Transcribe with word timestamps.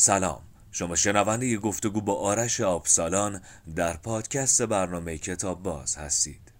سلام. 0.00 0.40
شما 0.72 0.94
شنونده 0.94 1.56
گفتگو 1.56 2.00
با 2.00 2.14
آرش 2.14 2.60
آبسالان 2.60 3.40
در 3.76 3.96
پادکست 3.96 4.62
برنامه 4.62 5.18
کتاب 5.18 5.62
باز 5.62 5.96
هستید. 5.96 6.52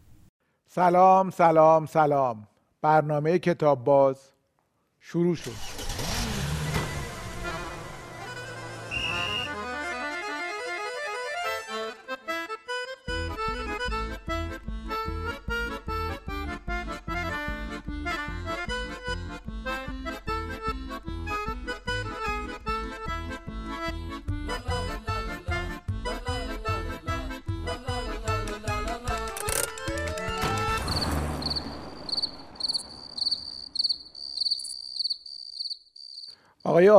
سلام 0.69 1.31
سلام 1.31 1.87
سلام. 1.87 2.49
برنامه 2.83 3.39
کتاب 3.39 3.85
باز 3.85 4.17
شروع 5.01 5.35
شد. 5.35 5.80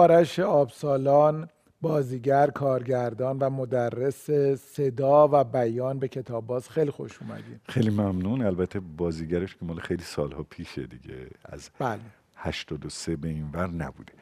آرش 0.01 0.39
آبسالان 0.39 1.49
بازیگر 1.81 2.47
کارگردان 2.47 3.37
و 3.39 3.49
مدرس 3.49 4.29
صدا 4.55 5.29
و 5.31 5.43
بیان 5.43 5.99
به 5.99 6.07
کتاب 6.07 6.47
باز. 6.47 6.69
خیلی 6.69 6.91
خوش 6.91 7.21
اومدین. 7.21 7.59
خیلی 7.69 7.89
ممنون. 7.89 8.41
البته 8.41 8.79
بازیگرش 8.79 9.55
که 9.55 9.65
مال 9.65 9.79
خیلی 9.79 10.03
سالها 10.03 10.43
پیشه 10.43 10.87
دیگه. 10.87 11.27
از 11.45 11.69
بله. 11.79 11.99
83 12.35 13.15
به 13.15 13.27
این 13.27 13.49
ور 13.53 13.67
نبوده. 13.67 14.13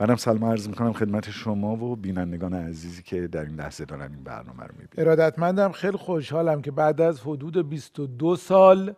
منم 0.00 0.16
سلام 0.16 0.44
عرض 0.44 0.68
می‌کنم 0.68 0.92
خدمت 0.92 1.30
شما 1.30 1.76
و 1.76 1.96
بینندگان 1.96 2.54
عزیزی 2.54 3.02
که 3.02 3.26
در 3.26 3.44
این 3.44 3.54
لحظه 3.54 3.84
دارن 3.84 4.12
این 4.12 4.24
برنامه 4.24 4.62
رو 4.62 4.74
می‌بینن. 4.78 5.08
ارادتمندم 5.08 5.72
خیلی 5.72 5.96
خوشحالم 5.96 6.62
که 6.62 6.70
بعد 6.70 7.00
از 7.00 7.20
حدود 7.20 7.68
22 7.68 8.36
سال 8.36 8.94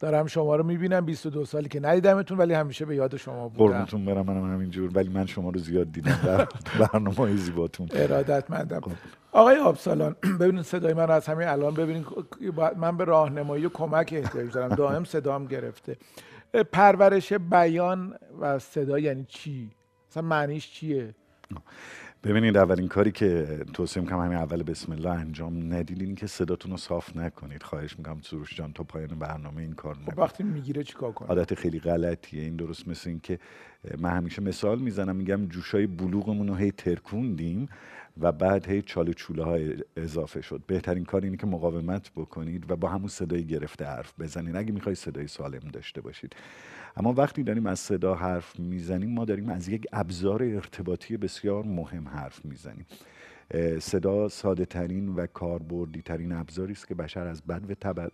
دارم 0.00 0.26
شما 0.26 0.56
رو 0.56 0.64
می‌بینم 0.64 1.04
22 1.04 1.44
سالی 1.44 1.68
که 1.68 1.80
ندیدمتون 1.80 2.38
ولی 2.38 2.54
همیشه 2.54 2.84
به 2.84 2.96
یاد 2.96 3.16
شما 3.16 3.48
بودم. 3.48 3.72
قربونتون 3.72 4.04
برم 4.04 4.26
منم 4.26 4.52
همینجور 4.52 4.90
ولی 4.94 5.08
من 5.08 5.26
شما 5.26 5.50
رو 5.50 5.60
زیاد 5.60 5.92
دیدم 5.92 6.20
در 6.24 6.48
برنامه 6.78 7.36
زیباتون. 7.36 7.88
ارادتمندم. 7.92 8.80
آقای 9.32 9.56
آبسالان 9.56 10.16
ببینید 10.40 10.62
صدای 10.62 10.94
من 10.94 11.10
از 11.10 11.26
همین 11.26 11.48
الان 11.48 11.74
ببینید. 11.74 12.06
من 12.76 12.96
به 12.96 13.04
راهنمایی 13.04 13.66
و 13.66 13.68
کمک 13.68 14.14
احتیاج 14.16 14.52
دارم. 14.52 14.74
دائم 14.74 15.04
صدام 15.04 15.46
گرفته. 15.46 15.96
پرورش 16.72 17.32
بیان 17.32 18.14
و 18.40 18.58
صدا 18.58 18.98
یعنی 18.98 19.24
چی؟ 19.28 19.70
مثلا 20.10 20.22
معنیش 20.22 20.70
چیه؟ 20.72 21.14
ببینید 22.24 22.56
اولین 22.56 22.88
کاری 22.88 23.12
که 23.12 23.58
توصیه 23.72 24.02
می‌کنم 24.02 24.20
همین 24.20 24.38
اول 24.38 24.62
بسم 24.62 24.92
الله 24.92 25.10
انجام 25.10 25.74
ندید 25.74 26.02
این 26.02 26.14
که 26.14 26.26
صداتون 26.26 26.70
رو 26.70 26.76
صاف 26.76 27.16
نکنید. 27.16 27.62
خواهش 27.62 27.98
می‌کنم 27.98 28.20
سروش 28.22 28.56
جان 28.56 28.72
تا 28.72 28.84
پایان 28.84 29.08
برنامه 29.08 29.62
این 29.62 29.72
کار 29.72 29.94
خب 29.94 30.00
نکنید. 30.00 30.18
وقتی 30.18 30.42
می‌گیره 30.42 30.84
چیکار 30.84 31.12
کنم 31.12 31.28
عادت 31.28 31.54
خیلی 31.54 31.80
غلطیه. 31.80 32.42
این 32.42 32.56
درست 32.56 32.88
مثل 32.88 33.10
این 33.10 33.20
که 33.20 33.38
من 33.98 34.10
همیشه 34.10 34.42
مثال 34.42 34.78
می‌زنم 34.78 35.16
میگم 35.16 35.46
جوشای 35.46 35.86
بلوغمون 35.86 36.48
رو 36.48 36.54
هی 36.54 36.70
ترکوندیم. 36.72 37.68
و 38.20 38.32
بعد 38.32 38.68
هی 38.68 38.82
چاله 38.82 39.12
چوله 39.12 39.44
های 39.44 39.76
اضافه 39.96 40.40
شد. 40.40 40.62
بهترین 40.66 41.04
کار 41.04 41.22
اینه 41.22 41.36
که 41.36 41.46
مقاومت 41.46 42.10
بکنید 42.16 42.70
و 42.70 42.76
با 42.76 42.88
همون 42.88 43.08
صدای 43.08 43.46
گرفته 43.46 43.84
حرف 43.84 44.20
بزنید. 44.20 44.56
اگه 44.56 44.72
می‌خوای 44.72 44.94
صدای 44.94 45.26
سالم 45.26 45.68
داشته 45.72 46.00
باشید. 46.00 46.36
اما 46.96 47.12
وقتی 47.12 47.42
داریم 47.42 47.66
از 47.66 47.80
صدا 47.80 48.14
حرف 48.14 48.60
می‌زنیم 48.60 49.14
ما 49.14 49.24
داریم 49.24 49.48
از 49.48 49.68
یک 49.68 49.86
ابزار 49.92 50.42
ارتباطی 50.42 51.16
بسیار 51.16 51.64
مهم 51.64 52.08
حرف 52.08 52.44
می‌زنیم. 52.44 52.86
صدا 53.80 54.28
ساده 54.28 54.64
ترین 54.64 55.08
و 55.08 55.26
کاربردی 55.26 56.02
ترین 56.02 56.32
ابزاری 56.32 56.72
است 56.72 56.88
که 56.88 56.94
بشر 56.94 57.26
از 57.26 57.42
بد 57.42 57.62
و. 57.84 58.10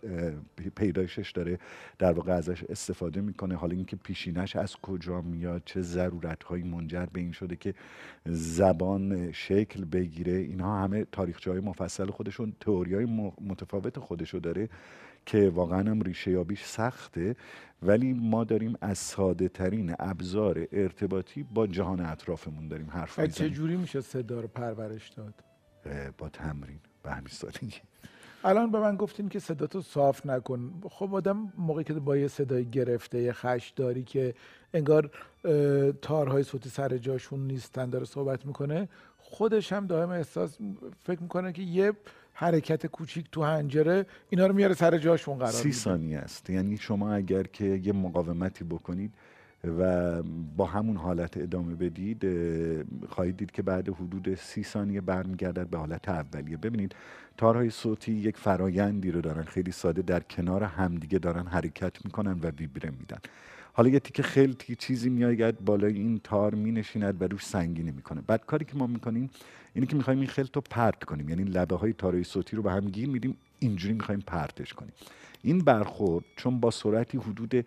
پیدایشش 0.75 1.31
داره 1.31 1.59
در 1.99 2.11
واقع 2.11 2.31
ازش 2.31 2.63
استفاده 2.63 3.21
می‌کنه 3.21 3.55
حالا 3.55 3.75
اینکه 3.75 3.95
پیشینش 3.95 4.55
از 4.55 4.75
کجا 4.75 5.21
میاد 5.21 5.61
چه 5.65 5.81
ضرورت 5.81 6.43
هایی 6.43 6.63
منجر 6.63 7.05
به 7.05 7.19
این 7.19 7.31
شده 7.31 7.55
که 7.55 7.73
زبان 8.25 9.31
شکل 9.31 9.85
بگیره 9.85 10.33
اینها 10.33 10.83
همه 10.83 11.05
تاریخچه 11.11 11.51
های 11.51 11.59
مفصل 11.59 12.05
خودشون 12.05 12.53
تئوری 12.59 12.95
های 12.95 13.05
متفاوت 13.41 13.99
خودشو 13.99 14.39
داره 14.39 14.69
که 15.27 15.49
واقعا 15.49 15.79
هم 15.91 16.01
ریشه 16.01 16.31
یابیش 16.31 16.63
سخته 16.63 17.35
ولی 17.83 18.13
ما 18.13 18.43
داریم 18.43 18.77
از 18.81 18.97
ساده 18.97 19.49
ترین 19.49 19.95
ابزار 19.99 20.67
ارتباطی 20.71 21.43
با 21.43 21.67
جهان 21.67 21.99
اطرافمون 21.99 22.67
داریم 22.67 22.89
حرف 22.89 23.19
می‌زنیم. 23.19 23.51
چجوری 23.51 23.75
میشه 23.75 24.01
صدا 24.01 24.39
رو 24.39 24.47
پرورش 24.47 25.09
داد؟ 25.09 25.33
با 26.17 26.29
تمرین 26.29 26.79
به 27.03 27.11
همین 27.11 27.27
سادگی 27.31 27.73
الان 28.43 28.71
به 28.71 28.79
من 28.79 28.95
گفتین 28.95 29.29
که 29.29 29.39
صداتو 29.39 29.81
صاف 29.81 30.25
نکن. 30.25 30.81
خب 30.89 31.15
آدم 31.15 31.53
موقعی 31.57 31.83
که 31.83 31.93
با 31.93 32.17
یه 32.17 32.27
صدای 32.27 32.65
گرفته 32.65 33.21
یه 33.21 33.33
خش 33.33 33.73
داری 33.75 34.03
که 34.03 34.33
انگار 34.73 35.11
تارهای 36.01 36.43
صوتی 36.43 36.69
سر 36.69 36.97
جاشون 36.97 37.47
نیستن 37.47 37.89
داره 37.89 38.05
صحبت 38.05 38.45
می‌کنه 38.45 38.89
خودش 39.17 39.73
هم 39.73 39.87
دائم 39.87 40.09
احساس 40.09 40.57
فکر 41.03 41.21
می‌کنه 41.21 41.51
که 41.51 41.61
یه 41.61 41.93
حرکت 42.39 42.87
کوچیک 42.87 43.25
تو 43.31 43.43
هنجره 43.43 44.05
اینا 44.29 44.47
رو 44.47 44.53
میاره 44.55 44.73
سر 44.73 44.97
جاشون 44.97 45.37
قرار 45.37 45.51
سی 45.51 45.71
ثانیه 45.71 46.17
است. 46.17 46.49
یعنی 46.49 46.77
شما 46.77 47.13
اگر 47.13 47.43
که 47.43 47.65
یه 47.65 47.93
مقاومتی 47.93 48.63
بکنید 48.63 49.13
و 49.79 50.23
با 50.57 50.65
همون 50.65 50.97
حالت 50.97 51.37
ادامه 51.37 51.75
بدید 51.75 52.25
اه، 52.25 52.83
خواهید 53.09 53.37
دید 53.37 53.51
که 53.51 53.61
بعد 53.61 53.89
حدود 53.89 54.35
سی 54.35 54.63
ثانیه 54.63 55.01
برمیگردد 55.01 55.67
به 55.67 55.77
حالت 55.77 56.09
اولیه. 56.09 56.57
ببینید 56.57 56.95
تارهای 57.37 57.69
صوتی 57.69 58.11
یک 58.11 58.37
فرایندی 58.37 59.11
رو 59.11 59.21
دارن. 59.21 59.43
خیلی 59.43 59.71
ساده 59.71 60.01
در 60.01 60.19
کنار 60.19 60.63
همدیگه 60.63 61.19
دارن 61.19 61.47
حرکت 61.47 62.05
می‌کنن 62.05 62.39
و 62.39 62.47
ویبره 62.47 62.89
میدن. 62.99 63.19
حالا 63.77 63.89
یه 63.89 63.99
تیکه 63.99 64.23
خیلی 64.23 64.55
چیزی 64.79 65.09
میآید 65.09 65.65
بالای 65.65 65.93
این 65.93 66.19
تار 66.23 66.55
مینشیند 66.55 67.21
و 67.21 67.27
روش 67.27 67.45
سنگینی 67.45 67.91
می‌کنه. 67.91 68.21
بعد 68.27 68.45
کاری 68.45 68.65
که 68.65 68.75
ما 68.75 68.87
می‌کنیم 68.87 69.29
اینه 69.73 69.87
که 69.87 69.95
می‌خوایم 69.95 70.19
این 70.19 70.27
خلط 70.27 70.55
رو 70.55 70.61
پرت 70.69 71.03
کنیم. 71.03 71.29
یعنی 71.29 71.43
لبه 71.43 71.75
های 71.75 71.93
تارهای 71.93 72.23
صوتی 72.23 72.55
رو 72.55 72.63
به 72.63 72.71
هم 72.71 72.85
گیر 72.85 73.09
میدیم 73.09 73.37
اینجوری 73.59 73.93
می‌خوایم 73.93 74.21
پرتش 74.27 74.73
کنیم. 74.73 74.91
این 75.41 75.59
برخورد 75.59 76.25
چون 76.35 76.59
با 76.59 76.71
سرعتی 76.71 77.17
حدود 77.17 77.65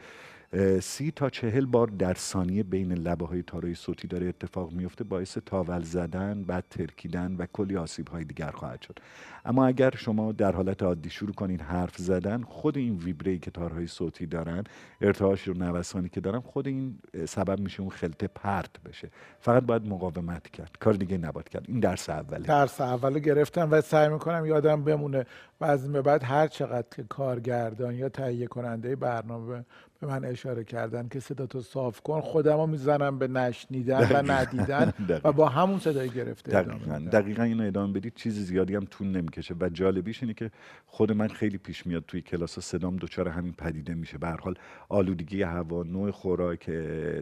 سی 0.81 1.11
تا 1.11 1.31
چهل 1.31 1.67
بار 1.67 1.87
در 1.87 2.15
ثانیه 2.15 2.63
بین 2.63 2.93
لبه 2.93 3.27
های 3.27 3.43
تارهای 3.43 3.75
صوتی 3.75 4.09
داره 4.09 4.27
اتفاق 4.27 4.73
میفته 4.73 5.05
باعث 5.05 5.39
تاول 5.47 5.83
زدن 5.83 6.45
بعد 6.45 6.65
ترکیدن 6.71 7.37
و 7.39 7.47
کلی 7.53 7.77
آسیب 7.77 8.09
های 8.09 8.25
دیگر 8.25 8.51
خواهد 8.51 8.83
شد. 8.83 8.99
اما 9.45 9.67
اگر 9.67 9.91
شما 9.97 10.33
در 10.33 10.53
حالت 10.53 10.83
عادی 10.83 11.11
شروع 11.11 11.33
کنید 11.33 11.61
حرف 11.61 11.97
زدن 11.97 12.43
خود 12.43 12.79
این 12.79 12.97
ویبره 12.97 13.39
که 13.39 13.51
تارهای 13.51 13.87
صوتی 13.87 14.27
دارن 14.27 14.65
ارتعاش 15.01 15.49
و 15.49 15.53
نوسانی 15.53 16.09
که 16.09 16.21
دارن 16.21 16.41
خود 16.41 16.67
این 16.67 16.99
سبب 17.29 17.61
میشه 17.61 17.81
اون 17.81 17.91
خلطه 17.91 18.27
پرت 18.27 18.83
بشه. 18.85 19.11
فقط 19.41 19.63
باید 19.63 19.87
مقاومت 19.87 20.49
کرد. 20.49 20.71
کار 20.81 20.95
دیگه 20.95 21.19
نباید 21.19 21.49
کرد. 21.49 21.65
این 21.69 21.81
درس 21.81 22.11
اوله. 22.11 22.47
درس 22.47 22.81
اول 22.81 23.19
گرفتم 23.19 23.69
و 23.71 23.81
سعی 23.81 24.09
می‌کنم 24.09 24.47
یادم 24.47 24.85
بمونه. 24.85 25.27
و 25.61 25.65
از 25.65 25.93
بعد 25.93 26.23
هر 26.23 26.47
چقدر 26.47 26.87
که 26.97 27.03
کارگردان 27.03 27.95
یا 27.95 28.09
تهیه 28.09 28.47
کننده 28.47 28.97
برنامه 28.97 29.65
به 30.01 30.07
من 30.07 30.25
اشاره 30.25 30.65
کردن 30.65 31.09
که 31.09 31.21
صداتو 31.21 31.61
صاف 31.61 32.01
کن 32.01 32.21
خودم 32.21 32.57
رو 32.57 32.67
می‌زنم 32.67 33.19
به 33.19 33.29
نشنیدن 33.29 34.09
و 34.13 34.33
ندیدن 34.33 34.93
و 34.99 35.05
دقیقاً. 35.09 35.33
با 35.33 35.49
همون 35.49 35.79
صدای 35.79 36.09
گرفته 36.11 36.57
ادامه 36.59 36.79
دقیقا. 36.79 36.99
میدم. 36.99 37.11
دقیقا 37.11 37.43
اینو 37.43 37.67
ادامه 37.67 37.93
بدید. 37.93 38.15
چیز 38.15 38.39
زیادی 38.47 38.75
هم 38.75 38.85
طول 38.85 39.07
نمی‌کشه 39.07 39.55
و 39.61 39.69
جالبیش 39.69 40.23
اینه 40.23 40.35
که 40.35 40.51
خود 40.87 41.13
من 41.13 41.29
خیلی 41.29 41.59
پیش 41.59 41.87
میاد 41.87 42.05
توی 42.09 42.21
کلاس 42.23 42.59
صدام 42.59 42.97
دچار 42.97 43.29
همین 43.29 43.53
پدیده 43.53 43.95
میشه. 43.95 44.19
به 44.19 44.27
هر 44.27 44.37
حال 44.41 44.55
آلودگی 44.89 45.43
هوا 45.43 45.83
نوع 45.83 46.11
خوراک 46.11 46.71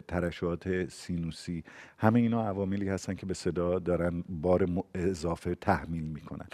ترشحات 0.07 0.89
سینوسی 0.89 1.63
همه 1.97 2.19
اینا 2.19 2.47
عواملی 2.47 2.89
هستن 2.89 3.15
که 3.15 3.25
به 3.25 3.33
صدا 3.33 3.79
دارن 3.79 4.23
بار 4.29 4.67
اضافه 4.95 5.55
تحمیل 5.55 6.03
می‌کنن. 6.03 6.47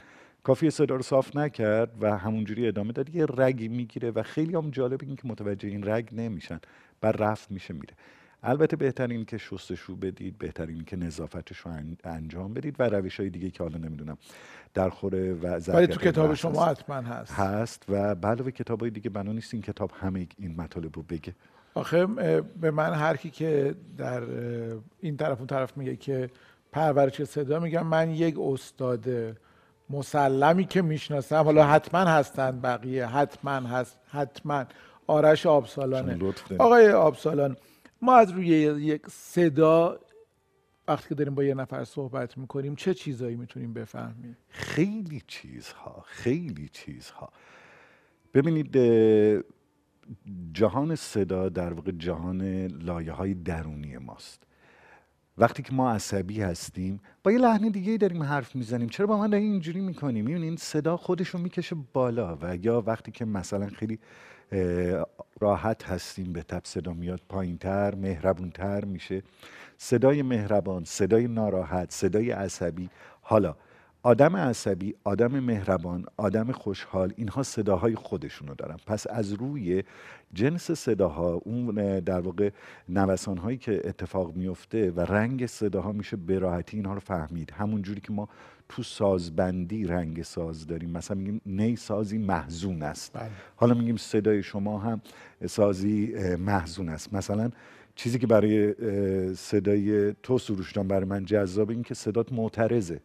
کافی 0.46 0.70
صدا 0.70 0.96
رو 0.96 1.02
صاف 1.02 1.36
نکرد 1.36 1.92
و 2.02 2.18
همونجوری 2.18 2.68
ادامه 2.68 2.92
داد. 2.94 3.16
یه 3.16 3.26
رگی 3.38 3.68
می‌گیره 3.68 4.12
و 4.12 4.24
خیلی 4.24 4.56
هم 4.56 4.70
جالب 4.70 5.00
این 5.04 5.16
که 5.16 5.28
متوجه 5.28 5.70
این 5.70 5.88
رگ 5.90 6.10
نمیشن. 6.12 6.60
بر 7.02 7.12
رفت 7.12 7.52
میشه 7.52 7.74
میره. 7.74 7.94
البته 8.44 8.76
بهترین 8.76 9.26
که 9.26 9.38
شستشو 9.38 9.96
بدید 9.96 10.38
بهترین 10.38 10.84
که 10.84 10.96
نظافتش 10.96 11.58
رو 11.58 11.72
ان- 11.72 11.98
انجام 12.04 12.54
بدید 12.54 12.76
و 12.80 12.84
روش 12.90 13.20
های 13.20 13.30
دیگه 13.30 13.50
که 13.50 13.64
حالا 13.64 13.78
نمی‌دونم 13.78 14.18
در 14.74 14.90
خوره 14.90 15.34
و 15.34 15.60
ولی 15.68 15.88
تو 15.88 16.00
کتاب 16.00 16.34
شما. 16.34 16.66
حتما 16.66 16.96
هست. 16.96 17.34
هست 17.34 17.86
و 17.90 18.16
به 18.16 18.28
علاوه 18.28 18.52
کتاب 18.52 18.82
های 18.82 18.90
دیگه 18.90 19.10
بنا 19.10 19.32
نیست 19.32 19.54
این 19.54 19.64
کتاب 19.64 19.92
همه 20.00 20.28
این 20.40 20.56
مطالب 20.56 20.96
رو 20.96 21.04
بگه. 21.04 21.36
آخه 21.74 22.06
به 22.62 22.72
من 22.72 22.94
هر 22.94 23.18
کی 23.18 23.30
که 23.30 23.76
در 23.98 24.24
این 25.00 25.18
طرف 25.18 25.38
اون 25.38 25.48
طرف 25.48 25.78
میگه 25.78 25.96
که 25.96 26.30
پرورش 26.72 27.24
صدا 27.24 27.60
میگم 27.60 27.88
من 27.88 28.10
یک 28.12 28.36
استاد 28.40 29.06
مسلمی 29.90 30.66
که 30.66 30.82
می‌شناسم 30.82 31.44
حالا 31.44 31.68
حتما 31.68 32.00
هستن 32.00 32.62
بقیه. 32.62 33.06
حتما 33.06 33.52
هست 33.52 34.00
حتما. 34.08 34.66
آرش 35.08 35.46
آبسالانه. 35.46 36.34
آقای 36.60 36.92
آبسالان 36.92 37.58
ما 38.02 38.16
از 38.16 38.32
روی 38.32 38.48
یک 38.48 39.02
صدا 39.10 40.00
وقتی 40.88 41.10
که 41.10 41.16
داریم 41.16 41.36
با 41.36 41.44
یه 41.44 41.54
نفر 41.54 41.84
صحبت 41.84 42.38
می‌کنیم 42.38 42.76
چه 42.76 42.94
چیزایی 42.94 43.36
می‌تونیم 43.36 43.74
بفهمیم؟ 43.74 44.38
خیلی 44.50 45.22
چیزها 45.28 46.04
خیلی 46.08 46.70
چیزها. 46.70 47.30
ببینید 48.34 48.78
جهان 50.54 50.96
صدا 50.96 51.50
در 51.50 51.74
واقع 51.74 51.92
جهان 51.92 52.68
لایه 52.68 53.12
های 53.12 53.34
درونی 53.34 53.98
ماست. 53.98 54.44
وقتی 55.38 55.64
که 55.64 55.74
ما 55.74 55.92
عصبی 55.92 56.42
هستیم 56.42 57.02
با 57.24 57.32
یه 57.32 57.38
لحن 57.38 57.70
دیگه 57.70 57.98
داریم 57.98 58.24
حرف 58.24 58.56
می‌زنیم. 58.56 58.90
چرا 58.90 59.08
با 59.08 59.18
من 59.18 59.30
داریم 59.30 59.52
اینجوری 59.52 59.82
می‌کنیم 59.82 60.26
این 60.28 60.56
صدا 60.56 60.98
خودش 60.98 61.28
رو 61.28 61.40
می‌کشه 61.40 61.76
بالا 61.94 62.38
و 62.42 62.56
یا 62.56 62.84
وقتی 62.88 63.12
که 63.12 63.26
مثلا 63.26 63.68
خیلی 63.68 64.00
راحت 65.40 65.84
هستیم 65.84 66.34
به 66.34 66.44
تب 66.44 66.62
صدا 66.64 66.94
میاد 66.94 67.22
پایین 67.30 67.58
تر 68.54 68.86
میشه. 68.86 69.24
صدای 69.78 70.22
مهربان 70.22 70.84
صدای 70.84 71.28
ناراحت 71.28 71.92
صدای 71.92 72.32
عصبی. 72.32 72.90
حالا 73.22 73.56
آدم 74.06 74.36
عصبی 74.36 74.96
آدم 75.04 75.40
مهربان 75.40 76.06
آدم 76.18 76.52
خوشحال 76.52 77.14
اینها 77.16 77.44
صداهای 77.44 77.96
خودشونو 77.96 78.56
دارن. 78.56 78.78
پس 78.88 79.08
از 79.08 79.34
روی 79.34 79.84
جنس 80.34 80.72
صداها 80.72 81.34
اون 81.34 82.00
در 82.00 82.20
واقع 82.20 82.50
نوسان 82.90 83.38
هایی 83.38 83.58
که 83.58 83.82
اتفاق 83.84 84.36
میفته 84.36 84.92
و 84.92 85.00
رنگ 85.00 85.46
صداها 85.46 85.92
میشه 85.92 86.18
به 86.18 86.40
راحتی 86.40 86.78
اینها 86.78 86.94
رو 86.94 87.00
فهمید. 87.00 87.52
همون 87.52 87.82
جوری 87.82 88.02
که 88.02 88.14
ما 88.14 88.30
تو 88.70 88.84
سازبندی 88.84 89.84
رنگ 89.84 90.24
ساز 90.24 90.68
داریم. 90.68 90.90
مثلا 90.90 91.18
میگیم 91.18 91.42
نی 91.46 91.76
سازی 91.76 92.18
محزون 92.18 92.84
است. 92.84 93.14
بله. 93.14 93.30
حالا 93.56 93.74
میگیم 93.74 93.98
صدای 93.98 94.44
شما 94.44 94.80
هم 94.80 95.02
سازی 95.48 96.14
محزون 96.36 96.90
است. 96.90 97.14
مثلا 97.14 97.52
چیزی 97.96 98.20
که 98.20 98.28
برای 98.28 98.74
صدای 99.34 100.14
تو 100.24 100.38
سروشتان 100.38 100.88
برای 100.88 101.06
من 101.06 101.26
جذابه 101.26 101.74
این 101.74 101.84
که 101.84 101.94
صدات 101.94 102.34
معترضه. 102.34 103.00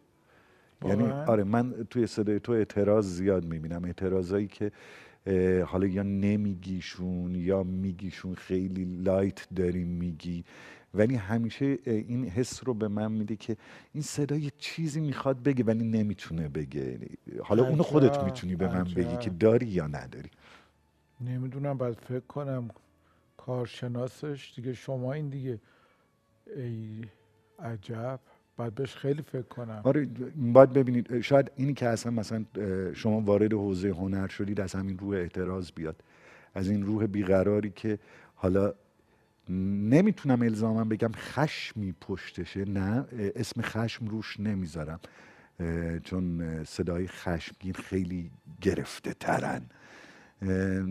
یعنی 0.85 1.03
آره 1.03 1.43
من 1.43 1.73
توی 1.89 2.07
صدای 2.07 2.39
تو 2.39 2.51
اعتراض 2.51 3.05
زیاد 3.05 3.45
می‌بینم. 3.45 3.85
اعتراضایی 3.85 4.47
که 4.47 4.71
حالا 5.65 5.87
یا 5.87 6.03
نمیگیشون 6.03 7.35
یا 7.35 7.63
میگیشون 7.63 8.35
خیلی 8.35 8.85
لایت 8.85 9.47
داریم 9.55 9.87
میگی. 9.87 10.43
ولی 10.93 11.15
همیشه 11.15 11.77
این 11.85 12.27
حس 12.27 12.67
رو 12.67 12.73
به 12.73 12.87
من 12.87 13.11
میده 13.11 13.35
که 13.35 13.57
این 13.93 14.03
صدای 14.03 14.51
چیزی 14.57 14.99
می‌خواد 14.99 15.43
بگه 15.43 15.63
ولی 15.63 15.83
نمی‌تونه 15.83 16.49
بگه. 16.49 16.99
حالا 17.43 17.63
اونو 17.67 17.83
خودت 17.83 18.23
می‌تونی 18.23 18.55
به 18.55 18.67
من 18.67 18.83
بگی 18.83 19.17
که 19.17 19.29
داری 19.29 19.67
یا 19.67 19.87
نداری. 19.87 20.29
نمی‌دونم 21.21 21.77
باید 21.77 21.97
فکر 21.97 22.19
کنم 22.19 22.69
کارشناسش 23.37 24.53
دیگه 24.55 24.73
شما 24.73 25.13
این 25.13 25.29
دیگه. 25.29 25.59
ای 26.55 27.01
عجب. 27.59 28.19
باید 28.61 28.75
بهش 28.75 28.95
خیلی 28.95 29.21
فکر 29.21 29.41
کنم. 29.41 29.81
آره 29.83 30.07
باید 30.35 30.73
ببینید 30.73 31.21
شاید 31.21 31.51
اینی 31.55 31.73
که 31.73 31.87
اصلا 31.87 32.11
مثلا 32.11 32.45
شما 32.93 33.21
وارد 33.21 33.53
حوزه 33.53 33.89
هنر 33.89 34.27
شدید 34.27 34.61
از 34.61 34.73
همین 34.73 34.97
روح 34.97 35.15
اعتراض 35.15 35.71
بیاد. 35.75 36.03
از 36.55 36.69
این 36.69 36.85
روح 36.85 37.05
بیقراری 37.05 37.69
که 37.69 37.99
حالا 38.35 38.73
نمی‌تونم 39.49 40.41
الزاما 40.41 40.83
بگم 40.83 41.11
خشمی 41.15 41.95
پشتشه 42.01 42.65
نه 42.65 43.05
اسم 43.35 43.61
خشم 43.61 44.07
روش 44.07 44.39
نمی‌ذارم. 44.39 44.99
چون 46.03 46.63
صدای 46.63 47.07
خشمگین 47.07 47.73
خیلی 47.73 48.31
گرفته 48.61 49.13
ترن. 49.13 49.61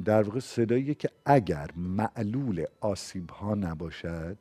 در 0.05 0.23
واقع 0.23 0.41
صدایی 0.41 0.95
که 0.95 1.09
اگر 1.27 1.71
معلول 1.77 2.65
آسیب 2.81 3.31
ها 3.31 3.55
نباشد 3.55 4.37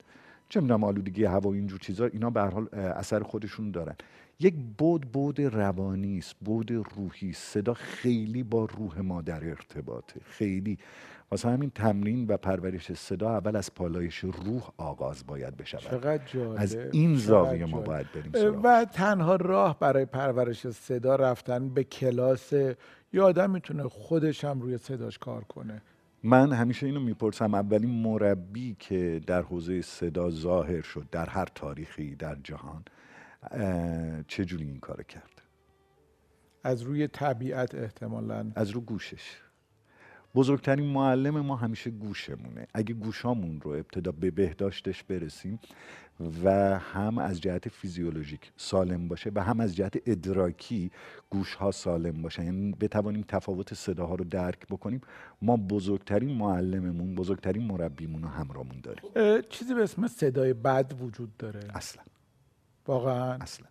چه 0.49 0.61
می‌دونم 0.61 0.83
آلودگی 0.83 1.23
هوا 1.23 1.53
اینجور 1.53 1.79
چیزا 1.79 2.05
اینا 2.05 2.29
به 2.29 2.41
حال 2.41 2.75
اثر 2.75 3.23
خودشون 3.23 3.71
دارن. 3.71 3.95
یک 4.39 4.55
بود 4.77 5.01
بود 5.11 5.39
روانی 5.39 6.17
است 6.17 6.35
بود 6.41 6.71
روحی 6.71 7.33
صدا 7.33 7.73
خیلی 7.73 8.43
با 8.43 8.65
روح 8.65 8.99
ما 8.99 9.21
در 9.21 9.49
ارتباطه. 9.49 10.19
خیلی. 10.23 10.77
واسه 11.31 11.49
همین 11.49 11.69
تمرین 11.69 12.27
و 12.27 12.37
پرورش 12.37 12.93
صدا 12.93 13.29
اول 13.29 13.55
از 13.55 13.73
پالایش 13.73 14.17
روح 14.17 14.69
آغاز 14.77 15.23
باید 15.27 15.57
بشود. 15.57 15.81
چقدر 15.81 16.25
جالب. 16.25 16.55
از 16.57 16.75
این 16.75 17.15
زاویه 17.15 17.65
ما 17.65 17.81
باید 17.81 18.07
بریم 18.11 18.61
و 18.63 18.85
تنها 18.85 19.35
راه 19.35 19.79
برای 19.79 20.05
پرورش 20.05 20.69
صدا 20.69 21.15
رفتن 21.15 21.69
به 21.69 21.83
کلاس 21.83 22.53
یا 23.13 23.25
آدم 23.25 23.49
می‌تونه 23.49 23.83
خودش 23.83 24.43
هم 24.43 24.61
روی 24.61 24.77
صداش 24.77 25.17
کار 25.17 25.43
کنه. 25.43 25.81
من 26.23 26.53
همیشه 26.53 26.85
اینو 26.85 26.99
می‌پرسم 26.99 27.53
اولین 27.53 27.89
مربی 27.89 28.75
که 28.79 29.21
در 29.27 29.41
حوزه 29.41 29.81
صدا 29.81 30.29
ظاهر 30.29 30.81
شد 30.81 31.07
در 31.11 31.29
هر 31.29 31.45
تاریخی 31.55 32.15
در 32.15 32.35
جهان 32.43 32.85
چجوری 34.27 34.65
این 34.65 34.79
کار 34.79 35.03
کرد؟ 35.03 35.41
از 36.63 36.81
روی 36.81 37.07
طبیعت 37.07 37.75
احتمالا. 37.75 38.51
از 38.55 38.69
رو 38.69 38.81
گوشش. 38.81 39.37
بزرگترین 40.35 40.85
معلم 40.85 41.39
ما 41.39 41.55
همیشه 41.55 41.89
گوشمونه. 41.89 42.67
اگه 42.73 42.93
گوشامون 42.93 43.61
رو 43.61 43.71
ابتدا 43.71 44.11
به 44.11 44.31
بهداشتش 44.31 45.03
برسیم 45.03 45.59
و 46.43 46.79
هم 46.79 47.17
از 47.17 47.41
جهت 47.41 47.69
فیزیولوژیک 47.69 48.51
سالم 48.57 49.07
باشه 49.07 49.31
و 49.35 49.43
هم 49.43 49.59
از 49.59 49.75
جهت 49.75 49.93
ادراکی 50.05 50.91
گوش 51.29 51.55
ها 51.55 51.71
سالم 51.71 52.21
باشه 52.21 52.45
یعنی 52.45 52.71
بتوانیم 52.71 53.25
تفاوت 53.27 53.73
صداها 53.73 54.15
رو 54.15 54.25
درک 54.25 54.67
بکنیم 54.67 55.01
ما 55.41 55.57
بزرگترین 55.57 56.37
معلممون 56.37 57.15
بزرگترین 57.15 57.63
مربیمون 57.63 58.23
رو 58.23 58.29
همراهمون 58.29 58.81
داریم. 58.83 59.41
چیزی 59.49 59.73
به 59.73 59.83
اسم 59.83 60.07
صدای 60.07 60.53
بد 60.53 60.93
وجود 61.01 61.37
داره؟ 61.37 61.59
اصلا. 61.75 62.03
واقعا؟ 62.87 63.33
اصلا. 63.33 63.67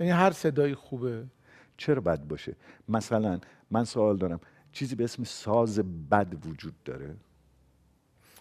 یعنی 0.00 0.12
هر 0.12 0.30
صدایی 0.30 0.74
خوبه؟ 0.74 1.24
چرا 1.76 2.00
بد 2.00 2.24
باشه؟ 2.24 2.56
مثلا 2.88 3.40
من 3.70 3.84
سوال 3.84 4.16
دارم. 4.16 4.40
چیزی 4.74 4.94
به 4.94 5.04
اسم 5.04 5.24
ساز 5.24 5.78
بد 6.10 6.46
وجود 6.46 6.82
داره؟ 6.84 7.16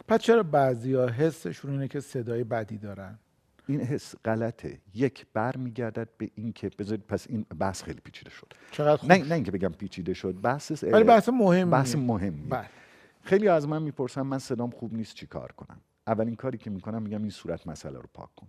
پس 0.08 0.20
چرا 0.20 0.44
بعضی 0.44 0.94
ها 0.94 1.08
حسشون 1.08 1.72
اینه 1.72 1.88
که 1.88 2.00
صدای 2.00 2.44
بدی 2.44 2.78
دارن؟ 2.78 3.20
این 3.68 3.82
حس 3.82 4.16
غلطه. 4.26 4.80
یک 4.94 5.26
بر 5.34 5.58
میگردد 5.58 6.10
به 6.18 6.32
این 6.36 6.54
که 6.54 6.70
بذارید 6.80 7.08
پس 7.08 7.28
این 7.30 7.46
بحث 7.60 7.84
خیلی 7.84 8.00
پیچیده 8.00 8.30
شد. 8.30 8.54
چقدر 8.72 9.06
نه 9.06 9.24
نه 9.24 9.36
اینکه 9.36 9.52
بگم 9.52 9.70
پیچیده 9.70 10.14
شد 10.14 10.42
بحث 10.42 10.84
ولی 10.84 11.04
بحث 11.04 11.30
مهم 11.30 11.70
بحث 11.70 11.96
مهم 11.96 12.50
بله. 12.50 12.70
خیلی 13.24 13.48
از 13.48 13.68
من 13.68 13.82
می‌پرسن 13.82 14.22
من 14.22 14.40
صدام 14.40 14.70
خوب 14.70 14.94
نیست 14.94 15.16
چی 15.16 15.28
کار 15.28 15.52
کنم؟ 15.52 15.82
اولین 16.08 16.36
کاری 16.36 16.58
که 16.58 16.70
می‌کنم 16.70 17.02
میگم 17.02 17.22
این 17.22 17.30
صورت 17.30 17.68
مسئله 17.68 18.00
رو 18.00 18.10
پاک 18.14 18.36
کن. 18.36 18.48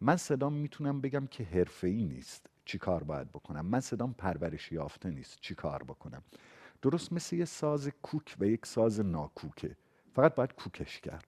من 0.00 0.16
صدام 0.16 0.52
می‌تونم 0.52 1.00
بگم 1.00 1.26
که 1.26 1.44
حرفه‌ای 1.44 2.04
نیست. 2.04 2.46
چی 2.64 2.78
کار 2.78 3.04
باید 3.04 3.28
بکنم؟ 3.28 3.66
من 3.66 3.80
صدام 3.80 4.14
پرورش 4.18 4.72
یافته 4.72 5.10
نیست. 5.10 5.38
چی 5.40 5.54
کار 5.54 5.82
بکنم؟ 5.82 6.22
درست 6.82 7.12
مثل 7.12 7.36
یه 7.36 7.44
ساز 7.44 7.90
کوک 8.02 8.36
و 8.40 8.46
یک 8.46 8.66
ساز 8.66 9.00
ناکوکه. 9.00 9.76
فقط 10.14 10.34
باید 10.34 10.52
کوکش 10.52 11.00
کرد. 11.00 11.26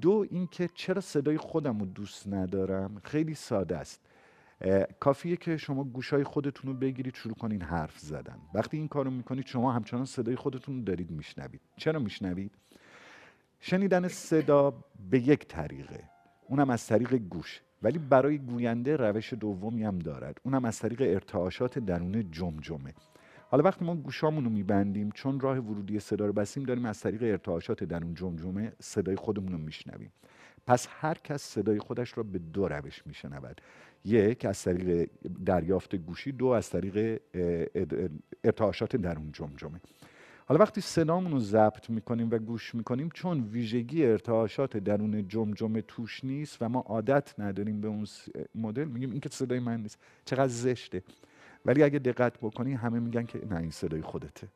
دو 0.00 0.26
اینکه 0.30 0.68
چرا 0.74 1.00
صدای 1.00 1.36
خودم 1.36 1.78
رو 1.78 1.86
دوست 1.86 2.28
ندارم؟ 2.28 3.00
خیلی 3.04 3.34
ساده 3.34 3.76
است. 3.76 4.00
کافیه 5.00 5.36
که 5.36 5.56
شما 5.56 5.84
گوشای 5.84 6.24
خودتون 6.24 6.72
رو 6.72 6.78
بگیرید 6.78 7.14
شروع 7.14 7.34
کنین 7.34 7.62
حرف 7.62 7.98
زدن. 7.98 8.38
وقتی 8.54 8.76
این 8.76 8.88
کارو 8.88 9.10
می‌کنید 9.10 9.46
شما 9.46 9.72
همچنان 9.72 10.04
صدای 10.04 10.36
خودتون 10.36 10.76
رو 10.76 10.84
دارید 10.84 11.10
میشنوید. 11.10 11.60
چرا 11.76 11.98
میشنوید؟ 11.98 12.52
شنیدن 13.60 14.08
صدا 14.08 14.70
به 15.10 15.20
یک 15.20 15.46
طریقه. 15.46 16.04
اونم 16.48 16.70
از 16.70 16.86
طریق 16.86 17.14
گوش. 17.14 17.62
ولی 17.82 17.98
برای 17.98 18.38
گوینده 18.38 18.96
روش 18.96 19.32
دومی 19.32 19.84
هم 19.84 19.98
دارد. 19.98 20.40
اونم 20.42 20.64
از 20.64 20.78
طریق 20.78 21.00
ارتعاشات 21.00 21.78
درون 21.78 22.30
جمجمه. 22.30 22.94
حالا 23.54 23.64
وقتی 23.64 23.84
ما 23.84 23.94
گوشامون 23.94 24.44
رو 24.44 24.50
میبندیم 24.50 25.10
چون 25.10 25.40
راه 25.40 25.58
ورودی 25.58 26.00
صدا 26.00 26.26
رو 26.26 26.32
بسیم 26.32 26.62
داریم 26.62 26.84
از 26.84 27.00
طریق 27.00 27.22
ارتعاشات 27.22 27.84
در 27.84 28.04
اون 28.04 28.14
جمجمه 28.14 28.72
صدای 28.80 29.16
خودمون 29.16 29.52
رو 29.52 29.58
میشنویم. 29.58 30.12
پس 30.66 30.88
هر 30.90 31.14
کس 31.14 31.42
صدای 31.42 31.78
خودش 31.78 32.18
را 32.18 32.22
به 32.22 32.38
دو 32.38 32.68
روش 32.68 33.06
میشنود. 33.06 33.60
یک 34.04 34.44
از 34.44 34.62
طریق 34.62 35.10
دریافت 35.44 35.94
گوشی 35.94 36.32
دو 36.32 36.46
از 36.46 36.70
طریق 36.70 37.20
ارتعاشات 38.44 38.96
درون 38.96 39.32
جمجمه. 39.32 39.80
حالا 40.46 40.60
وقتی 40.60 40.80
صدامون 40.80 41.32
رو 41.32 41.40
ضبط 41.40 41.90
می‌کنیم 41.90 42.28
و 42.30 42.38
گوش 42.38 42.74
می‌کنیم 42.74 43.08
چون 43.14 43.44
ویژگی 43.44 44.04
ارتعاشات 44.04 44.76
درون 44.76 45.28
جمجمه 45.28 45.82
توش 45.82 46.24
نیست 46.24 46.56
و 46.60 46.68
ما 46.68 46.80
عادت 46.80 47.40
نداریم 47.40 47.80
به 47.80 47.88
اون 47.88 48.06
مدل 48.54 48.84
میگیم 48.84 49.10
این 49.10 49.20
که 49.20 49.28
صدای 49.28 49.58
من 49.58 49.82
نیست. 49.82 49.98
چقدر 50.24 50.48
زشته. 50.48 51.02
ولی 51.66 51.82
اگه 51.82 51.98
دقت 51.98 52.38
بکنی 52.38 52.74
همه 52.74 53.00
میگن 53.00 53.26
که 53.26 53.40
نه 53.50 53.56
این 53.56 53.70
صدای 53.70 54.02
خودته 54.02 54.48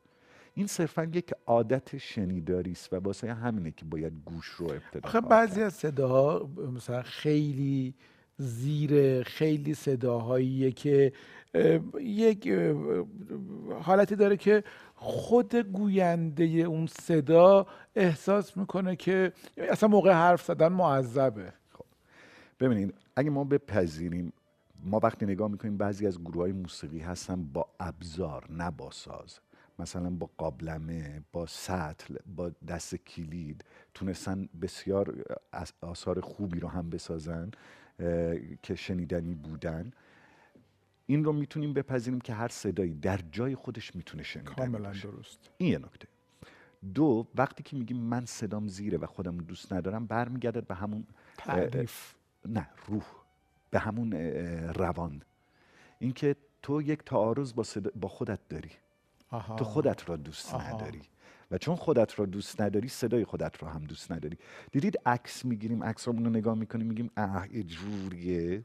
این 0.54 0.66
صرفا 0.66 1.04
یک 1.04 1.34
عادت 1.46 1.98
شنیداری 1.98 2.72
است 2.72 2.92
و 2.92 2.96
واسه 2.96 3.34
همینه 3.34 3.70
که 3.70 3.84
باید 3.84 4.12
گوش 4.24 4.46
رو 4.46 4.66
ابتدا 4.66 5.00
آخه 5.08 5.20
بعضی 5.20 5.62
از 5.62 5.74
صداها 5.74 6.50
مثلا 6.76 7.02
خیلی 7.02 7.94
زیر 8.38 9.22
خیلی 9.22 9.74
صداهاییه 9.74 10.72
که 10.72 11.12
یک 12.00 12.48
حالتی 13.82 14.16
داره 14.16 14.36
که 14.36 14.64
خود 14.94 15.54
گوینده 15.54 16.44
اون 16.44 16.86
صدا 16.86 17.66
احساس 17.96 18.56
می‌کنه 18.56 18.96
که 18.96 19.32
اصلا 19.56 19.88
موقع 19.88 20.12
حرف 20.12 20.44
زدن 20.44 20.68
معذبه 20.68 21.52
خب. 21.72 21.84
ببینید 22.60 22.94
اگه 23.16 23.30
ما 23.30 23.44
بپذیریم 23.44 24.32
ما 24.82 25.00
وقتی 25.02 25.26
نگاه 25.26 25.50
می‌کنیم 25.50 25.76
بعضی 25.76 26.06
از 26.06 26.20
گروه 26.20 26.42
های 26.42 26.52
موسیقی 26.52 26.98
هستن 26.98 27.44
با 27.44 27.68
ابزار 27.80 28.52
نه 28.52 28.70
با 28.70 28.90
ساز. 28.90 29.38
مثلا 29.78 30.10
با 30.10 30.30
قابلمه 30.38 31.22
با 31.32 31.46
سطل 31.46 32.16
با 32.36 32.50
دست 32.68 32.94
کلید 32.94 33.64
تونستن 33.94 34.48
بسیار 34.62 35.24
آثار 35.80 36.20
خوبی 36.20 36.60
رو 36.60 36.68
هم 36.68 36.90
بسازن 36.90 37.50
که 38.62 38.74
شنیدنی 38.74 39.34
بودن. 39.34 39.92
این 41.06 41.24
رو 41.24 41.32
می‌تونیم 41.32 41.72
بپذیریم 41.72 42.20
که 42.20 42.34
هر 42.34 42.48
صدایی 42.48 42.94
در 42.94 43.20
جای 43.32 43.54
خودش 43.54 43.96
می‌تونه 43.96 44.22
شنیدنی 44.22 44.54
کاملا 44.54 44.92
درست. 44.92 45.50
این 45.58 45.72
یه 45.72 45.78
نکته. 45.78 46.08
دو 46.94 47.26
وقتی 47.34 47.62
که 47.62 47.76
میگیم 47.76 47.96
من 47.96 48.26
صدام 48.26 48.68
زیره 48.68 48.98
و 48.98 49.06
خودم 49.06 49.36
دوست 49.36 49.72
ندارم 49.72 50.06
برمیگردد 50.06 50.66
به 50.66 50.74
همون 50.74 51.06
تعریف. 51.36 52.14
نه 52.48 52.68
روح. 52.86 53.04
به 53.70 53.78
همون 53.78 54.12
روان. 54.74 55.22
اینکه 55.98 56.36
تو 56.62 56.82
یک 56.82 57.02
تعارض 57.04 57.52
با, 57.54 57.64
با 57.96 58.08
خودت 58.08 58.40
داری. 58.48 58.70
آها. 59.30 59.56
تو 59.56 59.64
خودت 59.64 60.08
را 60.08 60.16
دوست 60.16 60.54
آها. 60.54 60.76
نداری. 60.76 61.02
و 61.50 61.58
چون 61.58 61.76
خودت 61.76 62.18
را 62.18 62.26
دوست 62.26 62.60
نداری 62.60 62.88
صدای 62.88 63.24
خودت 63.24 63.62
را 63.62 63.68
هم 63.68 63.84
دوست 63.84 64.12
نداری. 64.12 64.38
دیدید 64.72 64.98
عکس 65.06 65.44
می‌گیریم 65.44 65.84
عکسامون 65.84 66.24
رو 66.24 66.30
نگاه 66.30 66.54
می‌کنیم 66.54 66.86
میگیم 66.86 67.10
اه 67.16 67.48
جوریه. 67.48 68.64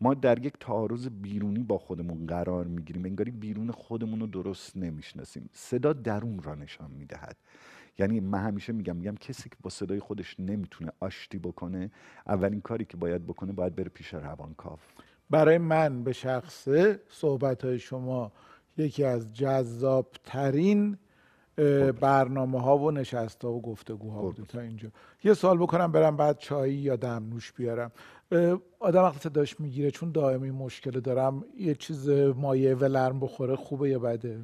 ما 0.00 0.14
در 0.14 0.46
یک 0.46 0.54
تعارض 0.60 1.08
بیرونی 1.08 1.62
با 1.62 1.78
خودمون 1.78 2.26
قرار 2.26 2.64
می‌گیریم. 2.66 3.04
انگاری 3.04 3.30
بیرون 3.30 3.70
خودمون 3.70 4.20
رو 4.20 4.26
درست 4.26 4.76
نمی‌شناسیم. 4.76 5.50
صدا 5.52 5.92
درون 5.92 6.42
را 6.42 6.54
نشان 6.54 6.90
می‌دهد. 6.90 7.36
یعنی 7.98 8.20
من 8.20 8.38
همیشه 8.38 8.72
میگم 8.72 8.96
میگم 8.96 9.14
کسی 9.14 9.48
که 9.48 9.56
با 9.62 9.70
صدای 9.70 10.00
خودش 10.00 10.40
نمی‌تونه 10.40 10.92
آشتی 11.00 11.38
بکنه 11.38 11.90
اولین 12.26 12.60
کاری 12.60 12.84
که 12.84 12.96
باید 12.96 13.26
بکنه 13.26 13.52
باید 13.52 13.76
بره 13.76 13.88
پیش 13.88 14.14
روانکاو. 14.14 14.78
برای 15.30 15.58
من 15.58 16.04
به 16.04 16.12
شخصه 16.12 17.00
صحبت 17.08 17.64
های 17.64 17.78
شما 17.78 18.32
یکی 18.76 19.04
از 19.04 19.34
جذاب 19.34 20.10
ترین 20.24 20.98
برنامه 22.00 22.60
ها 22.60 22.78
و 22.78 22.90
نشست 22.90 23.44
ها 23.44 23.52
و 23.52 23.62
گفتگوها 23.62 24.22
بوده 24.22 24.42
تا 24.42 24.60
اینجا. 24.60 24.88
یه 25.24 25.34
سال 25.34 25.58
بکنم 25.58 25.92
برم 25.92 26.16
بعد 26.16 26.38
چایی 26.38 26.74
یا 26.74 26.96
دمنوش 26.96 27.52
بیارم. 27.52 27.92
آدم 28.80 29.02
وقتی 29.02 29.18
صداش 29.18 29.60
می‌گیره 29.60 29.90
چون 29.90 30.12
دائمی 30.12 30.50
مشکل 30.50 31.00
دارم 31.00 31.44
یه 31.58 31.74
چیز 31.74 32.08
مایه 32.36 32.74
ولرم 32.74 33.20
بخوره 33.20 33.56
خوبه 33.56 33.88
یا 33.90 33.98
بده؟ 33.98 34.40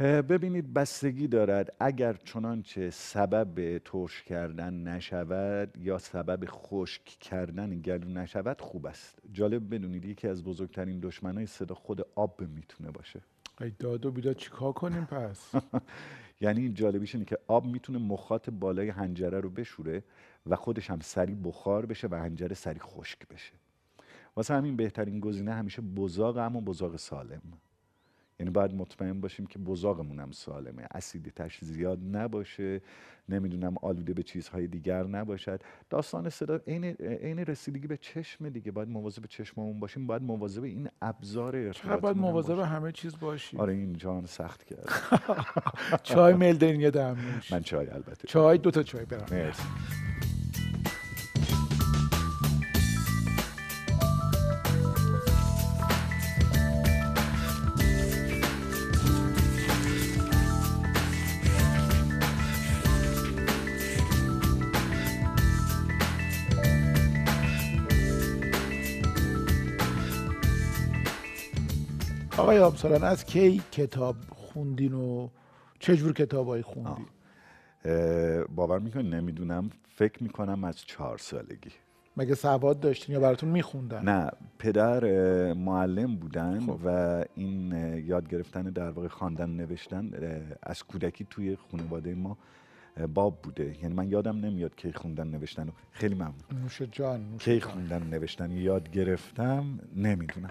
ببینید 0.00 0.72
بستگی 0.72 1.28
دارد 1.28 1.76
اگر 1.80 2.12
چنانچه 2.12 2.90
سبب 2.90 3.78
ترش 3.84 4.22
کردن 4.22 4.74
نشود 4.74 5.78
یا 5.78 5.98
سبب 5.98 6.44
خشک 6.46 7.04
کردن 7.04 7.80
گلو 7.80 8.08
نشود 8.08 8.60
خوب 8.60 8.86
است. 8.86 9.18
جالب 9.32 9.74
بدونید 9.74 10.04
یکی 10.04 10.28
از 10.28 10.44
بزرگترین 10.44 11.00
دشمنای 11.00 11.46
صدا 11.46 11.74
خود 11.74 12.06
آب 12.14 12.40
می‌تونه 12.40 12.90
باشه. 12.90 13.20
ای 13.60 13.72
داد 13.78 14.06
و 14.06 14.10
بیداد 14.10 14.36
چیکار 14.36 14.72
کنیم 14.72 15.04
پس؟ 15.04 15.52
یعنی 16.40 16.68
جالبیش 16.68 17.14
اینه 17.14 17.24
که 17.24 17.38
آب 17.46 17.66
می‌تونه 17.66 17.98
مخاط 17.98 18.50
بالای 18.50 18.88
هنجره 18.88 19.40
رو 19.40 19.50
بشوره 19.50 20.04
و 20.46 20.56
خودش 20.56 20.90
هم 20.90 21.00
سری 21.00 21.34
بخار 21.34 21.86
بشه 21.86 22.08
و 22.10 22.14
هنجره 22.14 22.54
سری 22.54 22.78
خشک 22.80 23.28
بشه. 23.28 23.52
واسه 24.36 24.54
همین 24.54 24.76
بهترین 24.76 25.20
گزینه 25.20 25.54
همیشه 25.54 25.82
بزاق 25.82 26.36
اما 26.36 26.60
بزاق 26.60 26.96
سالم. 26.96 27.42
یعنی 28.40 28.50
باید 28.50 28.74
مطمئن 28.74 29.20
باشیم 29.20 29.46
که 29.46 29.58
بزاقمون 29.58 30.20
هم 30.20 30.30
سالمه. 30.30 30.86
اسیدیتش 30.90 31.58
زیاد 31.64 31.98
نباشه 32.12 32.80
نمی‌دونم 33.28 33.74
آلوده 33.82 34.14
به 34.14 34.22
چیزهای 34.22 34.66
دیگر 34.66 35.02
نباشد. 35.02 35.60
داستان 35.90 36.28
صدا 36.28 36.56
عین 36.66 37.38
رسیدگی 37.38 37.86
به 37.86 37.96
چشم 37.96 38.48
دیگه. 38.48 38.70
باید 38.72 38.88
مواظب 38.88 39.26
چشممون 39.26 39.80
باشیم 39.80 40.06
باید 40.06 40.22
مواظب 40.22 40.62
این 40.62 40.88
ابزار 41.02 41.56
ارتباطی 41.56 42.00
باید 42.00 42.16
مواظب 42.16 42.58
همه 42.58 42.92
چیز 42.92 43.18
باشیم؟ 43.20 43.60
آره 43.60 43.72
این 43.72 43.92
جان 43.92 44.26
سخت 44.26 44.64
کرد. 44.64 44.88
چای 46.02 46.34
میل 46.34 46.62
یا 46.62 46.90
دمنوش 46.90 47.52
من 47.52 47.62
چای 47.62 47.86
البته. 47.86 48.28
چای 48.28 48.58
دو 48.58 48.70
تا 48.70 48.82
چای 48.82 49.04
برام 49.04 49.26
مرسی. 49.30 49.62
آقای 72.70 72.78
آبسالان 72.78 73.10
از 73.12 73.24
کی 73.24 73.62
کتاب 73.72 74.16
خوندین 74.30 74.92
و 74.92 75.28
چجور 75.78 76.12
کتابایی 76.12 76.62
خوندین 76.62 77.06
باور 78.54 78.78
می‌کنی؟ 78.78 79.10
نمی‌دونم. 79.10 79.70
فکر 79.88 80.22
می‌کنم 80.22 80.64
از 80.64 80.76
چهار 80.76 81.18
سالگی. 81.18 81.70
مگه 82.16 82.34
سواد 82.34 82.80
داشتین 82.80 83.14
یا 83.14 83.20
براتون 83.20 83.48
میخوندن؟ 83.48 84.08
نه 84.08 84.30
پدر 84.58 85.02
معلم 85.52 86.16
بودن 86.16 86.60
خب. 86.60 86.80
و 86.84 87.24
این 87.34 87.72
یاد 88.06 88.28
گرفتن 88.28 88.62
در 88.62 88.90
واقع 88.90 89.08
خواندن 89.08 89.50
نوشتن 89.50 90.10
از 90.62 90.84
کودکی 90.84 91.26
توی 91.30 91.56
خانواده 91.56 92.14
ما 92.14 92.38
باب 93.14 93.42
بوده. 93.42 93.76
یعنی 93.82 93.94
من 93.94 94.08
یادم 94.08 94.36
نمیاد 94.36 94.76
کی 94.76 94.92
خوندن 94.92 95.26
نوشتن. 95.26 95.68
خیلی 95.90 96.14
ممنون. 96.14 96.34
نوش 96.62 96.82
جان 96.82 97.36
کی 97.38 97.60
خوندن 97.60 98.02
نوشتن 98.02 98.50
یاد 98.50 98.90
گرفتم 98.90 99.78
نمی‌دونم. 99.96 100.50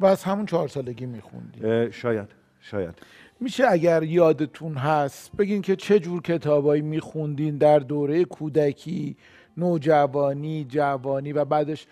و 0.00 0.06
از 0.06 0.24
همون 0.24 0.46
چهار 0.46 0.68
سالگی 0.68 1.06
میخوندی 1.06 1.92
شاید 1.92 2.28
شاید. 2.60 2.94
میشه 3.40 3.64
اگر 3.68 4.02
یادتون 4.02 4.74
هست 4.74 5.36
بگین 5.36 5.62
که 5.62 5.76
چه 5.76 5.98
جور 5.98 6.22
کتابایی 6.22 6.82
میخوندین 6.82 7.58
در 7.58 7.78
دوره 7.78 8.24
کودکی 8.24 9.16
نوجوانی 9.56 10.64
جوانی 10.64 11.32
و 11.32 11.44
بعدش 11.44 11.86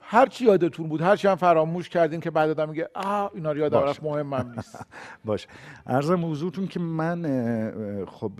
هر 0.00 0.26
چی 0.26 0.44
یادتون 0.44 0.88
بود 0.88 1.00
هر 1.00 1.16
چی 1.16 1.28
هم 1.28 1.34
فراموش 1.34 1.88
کردین 1.88 2.20
که 2.20 2.30
بعد 2.30 2.50
آدم 2.50 2.68
میگه 2.68 2.88
آه 2.94 3.30
اینا 3.34 3.52
رو 3.52 3.58
یادم 3.58 3.78
رفت 3.78 4.02
مهمم 4.02 4.52
نیست. 4.56 4.86
باش. 5.24 5.46
عرض 5.86 6.10
موضوعتون 6.10 6.66
که 6.66 6.80
من 6.80 7.22
خب 8.06 8.32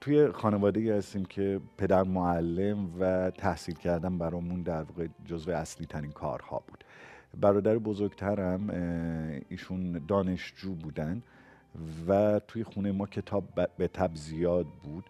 توی 0.00 0.28
خانواده 0.32 0.96
هستیم 0.96 1.24
که 1.24 1.60
پدر 1.78 2.02
معلم 2.02 3.00
و 3.00 3.30
تحصیل 3.30 3.74
کردن 3.74 4.18
برامون 4.18 4.62
در 4.62 4.82
واقع 4.82 5.06
جزو 5.24 5.50
اصلی 5.50 5.86
ترین 5.86 6.12
کارها 6.12 6.62
بود. 6.68 6.84
برادر 7.40 7.78
بزرگترم 7.78 8.70
ایشون 9.48 10.00
دانشجو 10.08 10.74
بودن 10.74 11.22
و 12.08 12.40
توی 12.48 12.64
خونه 12.64 12.92
ما 12.92 13.06
کتاب 13.06 13.44
به 13.78 13.88
تب 13.88 14.10
زیاد 14.14 14.66
بود. 14.82 15.04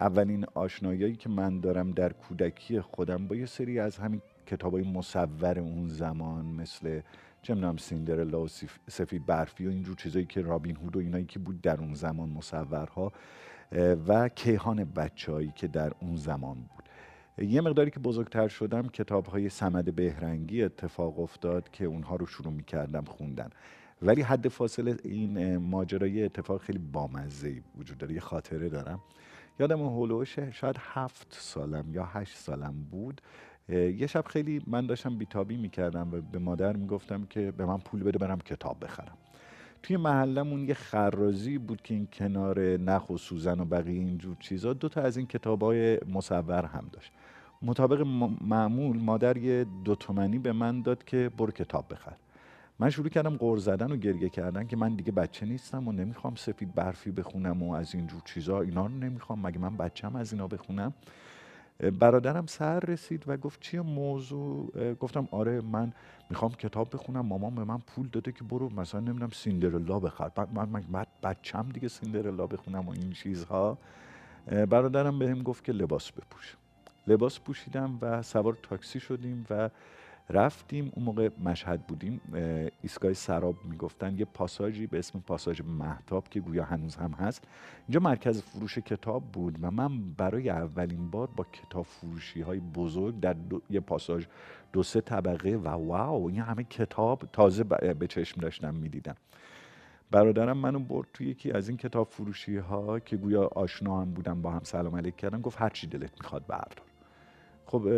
اولین 0.00 0.46
آشنایی 0.54 1.16
که 1.16 1.28
من 1.28 1.60
دارم 1.60 1.92
در 1.92 2.12
کودکی 2.12 2.80
خودم 2.80 3.26
با 3.26 3.36
یه 3.36 3.46
سری 3.46 3.78
از 3.78 3.98
همین 3.98 4.22
کتاب 4.46 4.74
های 4.74 4.82
مصور 4.82 5.58
اون 5.58 5.88
زمان 5.88 6.46
مثل 6.46 7.00
چه 7.42 7.54
می‌دونم 7.54 7.76
سیندرلا 7.76 8.42
و 8.42 8.48
سفید 8.88 9.26
برفی 9.26 9.66
و 9.66 9.70
اینجور 9.70 9.96
چیزایی 9.96 10.26
که 10.26 10.42
رابین 10.42 10.76
هود 10.76 10.96
و 10.96 10.98
اینایی 10.98 11.24
که 11.24 11.38
بود 11.38 11.60
در 11.60 11.80
اون 11.80 11.94
زمان 11.94 12.28
مصورها 12.28 13.12
و 14.08 14.28
کیهان 14.28 14.84
بچههایی 14.84 15.52
که 15.56 15.68
در 15.68 15.92
اون 16.00 16.16
زمان 16.16 16.54
بود. 16.54 16.84
یه 17.40 17.60
مقداری 17.60 17.90
که 17.90 18.00
بزرگتر 18.00 18.48
شدم 18.48 18.82
کتاب 18.82 19.26
های 19.26 19.48
سمد 19.48 19.94
بهرنگی 19.94 20.62
اتفاق 20.62 21.20
افتاد 21.20 21.70
که 21.70 21.84
اونها 21.84 22.16
رو 22.16 22.26
شروع 22.26 22.52
می 22.52 22.64
کردم 22.64 23.04
خوندن. 23.04 23.50
ولی 24.02 24.22
حد 24.22 24.48
فاصله 24.48 24.96
این 25.04 25.56
ماجرای 25.56 26.24
اتفاق 26.24 26.60
خیلی 26.60 26.78
بامزه 26.78 27.62
وجود 27.78 27.98
داره 27.98 28.14
یه 28.14 28.20
خاطره 28.20 28.68
دارم. 28.68 29.00
یادم 29.60 29.82
هولوش 29.82 30.38
شاید 30.38 30.76
هفت 30.78 31.26
سالم 31.30 31.94
یا 31.94 32.04
هشت 32.04 32.36
سالم 32.36 32.74
بود. 32.90 33.20
یه 33.68 34.06
شب 34.06 34.24
خیلی 34.26 34.62
من 34.66 34.86
داشتم 34.86 35.18
بیتابی 35.18 35.56
می‌کردم 35.56 36.08
و 36.12 36.20
به 36.20 36.38
مادر 36.38 36.76
می‌گفتم 36.76 37.24
که 37.24 37.50
به 37.50 37.66
من 37.66 37.78
پول 37.78 38.02
بده 38.02 38.18
برم 38.18 38.38
کتاب 38.38 38.84
بخرم. 38.84 39.18
توی 39.82 39.96
محلمون 39.96 40.68
یه 40.68 40.74
خرازی 40.74 41.58
بود 41.58 41.82
که 41.82 41.94
این 41.94 42.08
کنار 42.12 42.60
نخ 42.60 43.10
و 43.10 43.18
سوزن 43.18 43.60
و 43.60 43.64
بقیه 43.64 44.00
اینجور 44.00 44.36
چیزا 44.40 44.72
دو 44.72 44.88
تا 44.88 45.00
از 45.00 45.16
این 45.16 45.26
کتاب 45.26 45.62
های 45.62 45.98
مصور 46.08 46.64
هم 46.64 46.88
داشت. 46.92 47.12
مطابق 47.62 48.00
معمول 48.40 48.96
مادر 48.98 49.36
یه 49.36 49.66
دو 49.84 49.94
تومنی 49.94 50.38
به 50.38 50.52
من 50.52 50.82
داد 50.82 51.04
که 51.04 51.30
برو 51.38 51.50
کتاب 51.50 51.84
بخر. 51.90 52.16
من 52.78 52.90
شروع 52.90 53.08
کردم 53.08 53.36
غور 53.36 53.58
زدن 53.58 53.92
و 53.92 53.96
گریه 53.96 54.28
کردن 54.28 54.66
که 54.66 54.76
من 54.76 54.94
دیگه 54.94 55.12
بچه 55.12 55.46
نیستم 55.46 55.88
و 55.88 55.92
نمی‌خوام 55.92 56.34
سفید 56.34 56.74
برفی 56.74 57.10
بخونم 57.10 57.62
و 57.62 57.72
از 57.72 57.94
اینجور 57.94 58.22
چیزا 58.24 58.60
اینا 58.60 58.86
رو 58.86 58.92
نمی‌خوام. 58.92 59.46
مگه 59.46 59.58
من 59.58 59.76
بچم 59.76 60.16
از 60.16 60.32
اینا 60.32 60.46
بخونم؟ 60.48 60.92
برادرم 61.98 62.46
سر 62.46 62.80
رسید 62.80 63.24
و 63.26 63.36
گفت 63.36 63.60
چیه 63.60 63.80
موضوع؟ 63.80 64.94
گفتم 64.94 65.28
آره 65.30 65.60
من 65.60 65.92
می‌خوام 66.30 66.52
کتاب 66.52 66.94
بخونم. 66.94 67.26
مامان 67.26 67.54
به 67.54 67.64
من 67.64 67.78
پول 67.78 68.08
داده 68.08 68.32
که 68.32 68.44
برو 68.44 68.70
مثلا 68.70 69.00
نمی‌دونم 69.00 69.30
سیندرلا 69.30 70.00
بخر. 70.00 70.30
من, 70.54 70.68
من, 70.68 70.84
من 70.90 71.06
بچم 71.22 71.68
دیگه 71.68 71.88
سیندرلا 71.88 72.46
بخونم 72.46 72.88
و 72.88 72.90
این 72.90 73.12
چیزها. 73.12 73.78
برادرم 74.46 75.18
بهم 75.18 75.42
گفت 75.42 75.64
که 75.64 75.72
لباس 75.72 76.12
بپوش. 76.12 76.56
لباس 77.06 77.40
پوشیدم 77.40 77.98
و 78.00 78.22
سوار 78.22 78.58
تاکسی 78.62 79.00
شدیم 79.00 79.46
و 79.50 79.70
رفتیم. 80.30 80.92
اون 80.94 81.04
موقع 81.04 81.28
مشهد 81.44 81.86
بودیم. 81.86 82.20
ایستگاه 82.82 83.12
سراب 83.12 83.56
می‌گفتن 83.64 84.18
یه 84.18 84.24
پاساژی 84.24 84.86
به 84.86 84.98
اسم 84.98 85.20
پاساژ 85.20 85.60
محتاب 85.60 86.28
که 86.28 86.40
گویا 86.40 86.64
هنوز 86.64 86.96
هم 86.96 87.12
هست. 87.12 87.44
اینجا 87.88 88.00
مرکز 88.00 88.42
فروش 88.42 88.78
کتاب 88.78 89.24
بود 89.32 89.58
و 89.62 89.70
من 89.70 90.12
برای 90.12 90.50
اولین 90.50 91.10
بار 91.10 91.28
با 91.36 91.46
کتاب 91.52 91.86
فروشی 91.86 92.40
های 92.40 92.60
بزرگ 92.60 93.20
در 93.20 93.36
یه 93.70 93.80
پاساژ 93.80 94.26
دو 94.72 94.82
سه 94.82 95.00
طبقه 95.00 95.50
و 95.56 95.68
واو 95.68 96.28
این 96.28 96.40
همه 96.40 96.64
کتاب 96.64 97.22
تازه 97.32 97.64
به 97.94 98.06
چشم 98.06 98.40
داشتم 98.40 98.74
می‌دیدم. 98.74 99.16
برادرم 100.10 100.58
منو 100.58 100.78
برد 100.78 101.08
توی 101.14 101.26
یکی 101.26 101.52
از 101.52 101.68
این 101.68 101.78
کتاب 101.78 102.08
فروشی 102.08 102.56
ها 102.56 103.00
که 103.00 103.16
گویا 103.16 103.46
آشنا 103.46 104.00
هم 104.00 104.10
بودم 104.10 104.42
با 104.42 104.50
هم 104.50 104.60
سلام 104.62 104.96
علیک 104.96 105.16
کردن 105.16 105.40
گفت 105.40 105.60
هر 105.60 105.68
چی 105.68 105.86
دلت 105.86 106.12
می‌خواد 106.20 106.46
بردار. 106.46 106.86
خب 107.66 107.88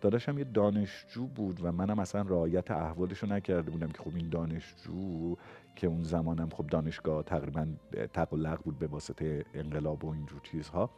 داداشم 0.00 0.38
یه 0.38 0.44
دانشجو 0.44 1.26
بود 1.26 1.60
و 1.62 1.72
منم 1.72 1.98
اصلا 1.98 2.22
رعایت 2.22 2.70
احوالش 2.70 3.18
رو 3.18 3.28
نکرده 3.28 3.70
بودم 3.70 3.88
که 3.88 4.02
خب 4.02 4.14
این 4.16 4.28
دانشجو 4.28 5.36
که 5.76 5.86
اون 5.86 6.02
زمانم 6.02 6.48
خب 6.48 6.66
دانشگاه 6.66 7.22
تقریبا 7.22 7.66
تقلق 8.12 8.62
بود 8.62 8.78
به 8.78 8.86
واسطه 8.86 9.44
انقلاب 9.54 10.04
و 10.04 10.10
اینجور 10.10 10.40
چیزها 10.40 10.90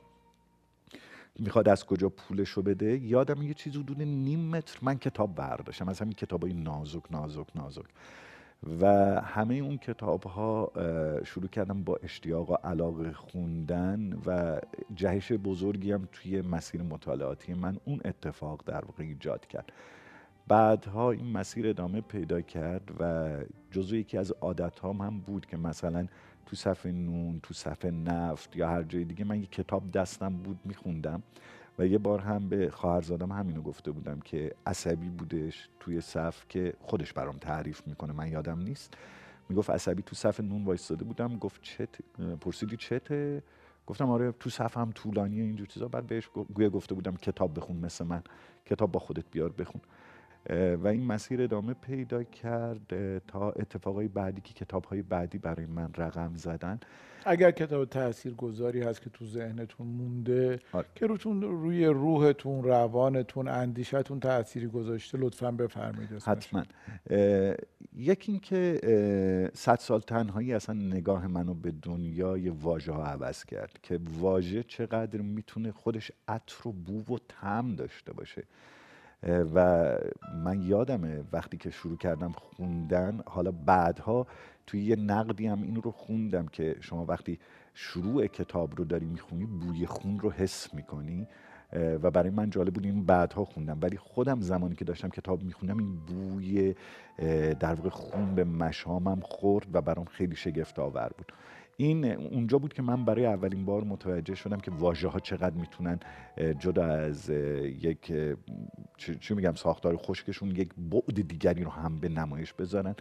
می‌خواد 1.39 1.69
از 1.69 1.87
کجا 1.87 2.09
پولش 2.09 2.49
رو 2.49 2.63
بده؟ 2.63 2.99
یادم 2.99 3.43
یه 3.43 3.55
چیز 3.55 3.77
حدود 3.77 4.03
نیم 4.03 4.49
متر 4.49 4.79
من 4.83 4.99
کتاب 4.99 5.35
برداشتم 5.35 5.89
از 5.89 6.01
همین 6.01 6.15
کتاب 6.15 6.43
های 6.43 6.53
نازک 6.53 7.03
نازک 7.11 7.47
نازک. 7.55 7.85
و 8.81 8.87
همه 9.21 9.55
اون 9.55 9.79
کتاب 9.79 10.23
ها 10.25 10.73
شروع 11.25 11.49
کردم 11.49 11.85
با 11.85 11.99
اشتیاق 12.03 12.51
و 12.51 12.55
علاقه 12.55 13.13
خوندن 13.13 14.13
و 14.27 14.61
جهش 14.95 15.33
بزرگی 15.33 15.93
هم 15.93 16.09
توی 16.13 16.41
مسیر 16.43 16.83
مطالعاتی 16.83 17.55
من 17.55 17.77
اون 17.85 18.01
اتفاق 18.05 18.63
در 18.67 18.85
واقع 18.85 19.05
ایجاد 19.05 19.47
کرد. 19.47 19.73
بعدها 20.49 21.11
این 21.11 21.33
مسیر 21.33 21.69
ادامه 21.69 22.01
پیدا 22.01 22.41
کرد 22.41 22.91
و 23.01 23.31
جزو 23.71 23.97
یکی 23.97 24.19
از 24.19 24.33
عادت 24.33 24.85
هم, 24.85 25.01
هم 25.01 25.21
بود 25.21 25.47
که 25.47 25.57
مثلا 25.57 26.07
تو 26.47 26.57
صفحه 26.57 26.93
نون 26.93 27.41
تو 27.43 27.55
صفحه 27.55 27.91
نفت 27.91 28.57
یا 28.57 28.69
هر 28.69 28.83
جای 28.83 29.05
دیگه 29.05 29.25
من 29.25 29.41
یه 29.41 29.47
کتاب 29.47 29.91
دستم 29.91 30.37
بود 30.37 30.59
میخوندم. 30.65 31.23
و 31.79 31.87
یه 31.87 31.99
بار 31.99 32.19
هم 32.19 32.49
به 32.49 32.71
خواهرزادم 32.71 33.33
همینو 33.33 33.63
گفته 33.63 33.91
بودم 33.91 34.21
که 34.21 34.55
عصبی 34.67 35.09
بودش 35.09 35.69
توی 35.81 36.01
صف 36.01 36.45
که 36.49 36.75
خودش 36.81 37.13
برام 37.13 37.37
تعریف 37.37 37.87
می‌کنه 37.87 38.13
من 38.13 38.29
یادم 38.29 38.59
نیست. 38.59 38.95
می‌گفت 39.49 39.71
عصبی 39.71 40.03
تو 40.03 40.17
صف 40.17 40.41
نون 40.41 40.65
وایستاده 40.65 41.05
بودم 41.05 41.37
گفت 41.39 41.63
چت 41.63 41.89
پرسیدی 42.41 42.77
چته؟ 42.77 43.43
گفتم 43.87 44.11
آره 44.11 44.33
تو 44.33 44.51
صف 44.51 44.77
هم 44.77 44.91
طولانی 44.93 45.41
اینجور 45.41 45.67
چیزا. 45.67 45.89
بعد 45.89 46.07
بهش 46.07 46.31
گفته 46.73 46.95
بودم 46.95 47.17
کتاب 47.17 47.57
بخون 47.57 47.77
مثل 47.77 48.05
من 48.05 48.23
کتاب 48.67 48.93
با 48.93 49.01
خودت 49.01 49.25
بیار 49.31 49.53
بخون. 49.53 49.81
و 50.51 50.87
این 50.87 51.07
مسیر 51.07 51.43
ادامه 51.43 51.75
پیدا 51.75 52.23
کرد 52.23 53.19
تا 53.27 53.51
اتفاقای 53.51 54.09
بعدی 54.09 54.41
که 54.41 54.55
کتاب 54.55 54.85
های 54.85 55.03
بعدی 55.03 55.39
برای 55.39 55.67
من 55.67 55.91
رقم 55.97 56.33
زدن. 56.37 56.81
اگر 57.25 57.51
کتاب 57.51 57.85
تأثیر 57.85 58.35
گذاری 58.35 58.83
هست 58.83 59.03
که 59.03 59.11
تو 59.11 59.27
ذهنتون 59.27 59.87
مونده 59.87 60.59
آره. 60.73 60.87
که 60.95 61.07
روتون 61.07 61.43
روی 61.43 61.87
روحتون 61.87 62.65
روانتون 62.65 63.49
اندیشتون 63.49 64.21
تأثیری 64.21 64.67
گذاشته 64.67 65.19
لطفا 65.19 65.51
بفرمایید 65.51 66.13
حتما. 66.13 66.65
یکی 67.97 68.33
اینکه 68.33 68.81
صد 69.55 69.79
سال 69.79 70.01
تنهایی 70.01 70.55
اصلا 70.55 70.75
نگاه 70.75 71.27
منو 71.27 71.55
به 71.55 71.73
دنیای 71.83 72.49
واژه 72.49 72.93
ها 72.93 73.05
عوض 73.05 73.45
کرد 73.45 73.79
که 73.83 74.01
واژه 74.21 74.63
چقدر 74.63 75.21
می‌تونه 75.21 75.73
خودش 75.73 76.13
عطر 76.29 76.69
و 76.69 76.73
بو 76.73 77.15
و 77.15 77.19
تم 77.29 77.75
داشته 77.77 78.13
باشه. 78.13 78.43
و 79.23 79.89
من 80.45 80.63
یادمه 80.63 81.25
وقتی 81.33 81.57
که 81.57 81.71
شروع 81.71 81.97
کردم 81.97 82.33
خوندن 82.33 83.21
حالا 83.27 83.51
بعدها 83.51 84.27
توی 84.67 84.85
یه 84.85 84.97
نقدی 84.97 85.47
هم 85.47 85.63
این 85.63 85.83
رو 85.83 85.91
خوندم 85.91 86.47
که 86.47 86.77
شما 86.81 87.05
وقتی 87.05 87.39
شروع 87.75 88.27
کتاب 88.27 88.79
رو 88.79 88.85
داری 88.85 89.07
می‌خونی 89.07 89.47
بوی 89.47 89.87
خون 89.87 90.21
رو 90.21 90.31
حس 90.31 90.75
می‌کنی 90.75 91.27
و 91.73 92.11
برای 92.11 92.31
من 92.31 92.51
جالب 92.51 92.75
بود 92.75 92.85
این 92.85 93.07
بعدها 93.07 93.45
خوندم. 93.45 93.79
ولی 93.83 93.97
خودم 93.97 94.41
زمانی 94.41 94.75
که 94.75 94.85
داشتم 94.85 95.09
کتاب 95.09 95.43
میخوندم 95.43 95.79
این 95.79 95.97
بوی 95.97 96.75
در 97.61 97.75
واقع 97.75 97.89
خون 97.89 98.35
به 98.35 98.45
مشامم 98.45 99.21
خورد 99.21 99.67
و 99.73 99.81
برام 99.81 100.05
خیلی 100.05 100.37
شگفت 100.37 100.79
آور 100.79 101.11
بود. 101.19 101.33
این 101.83 102.05
اونجا 102.05 102.59
بود 102.59 102.73
که 102.73 102.83
من 102.83 103.05
برای 103.05 103.27
اولین 103.27 103.65
بار 103.65 103.85
متوجه 103.85 104.35
شدم 104.35 104.61
که 104.61 104.71
واژه 104.71 105.09
ها 105.09 105.19
چقدر 105.19 105.55
می‌تونن 105.55 106.01
جدا 106.59 106.85
از 106.85 107.31
یک 107.31 108.13
چی 108.97 109.35
میگم 109.35 109.55
ساختار 109.55 109.97
خشکشون 109.97 110.51
یک 110.51 110.69
بعد 110.91 111.29
دیگری 111.29 111.65
رو 111.65 111.71
هم 111.71 111.99
به 111.99 112.09
نمایش 112.09 112.53
بذارن. 112.53 112.95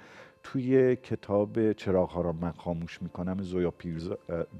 توی 0.43 0.95
کتاب 0.95 1.73
چراغ 1.73 2.09
ها 2.09 2.21
را 2.21 2.31
من 2.31 2.51
خاموش 2.51 3.01
می‌کنم 3.01 3.41
زویا 3.41 3.73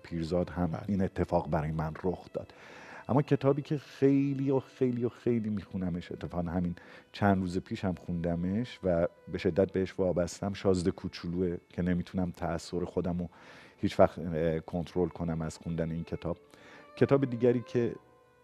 پیرزاد 0.04 0.50
هم 0.50 0.68
بله. 0.68 0.82
این 0.88 1.02
اتفاق 1.02 1.50
برای 1.50 1.72
من 1.72 1.94
رخ 2.04 2.26
داد. 2.34 2.54
اما 3.10 3.22
کتابی 3.22 3.62
که 3.62 3.78
خیلی 3.78 4.52
و 4.52 4.60
خیلی 4.60 5.06
و 5.06 5.10
خیلی 5.10 5.50
میخونمش 5.50 6.12
اتفاقا 6.12 6.50
همین 6.50 6.76
چند 7.12 7.42
روز 7.42 7.60
پیش 7.60 7.86
هم 7.86 7.94
خوندمش 7.94 8.80
و 8.84 9.08
به 9.32 9.38
شدت 9.38 9.72
بهش 9.72 9.94
وابستم. 9.98 10.54
شازده 10.54 10.92
کوچولوه 10.92 11.58
که 11.70 11.82
نمی‌تونم 11.82 12.32
تأثیر 12.32 12.86
خودم 12.86 13.18
رو 13.20 13.30
هیچ 13.82 14.00
وقت 14.00 14.20
کنترل 14.65 15.10
کنم 15.10 15.41
از 15.41 15.58
خوندن 15.58 15.91
این 15.91 16.04
کتاب. 16.04 16.38
کتاب 16.96 17.26
دیگری 17.26 17.63
که 17.67 17.96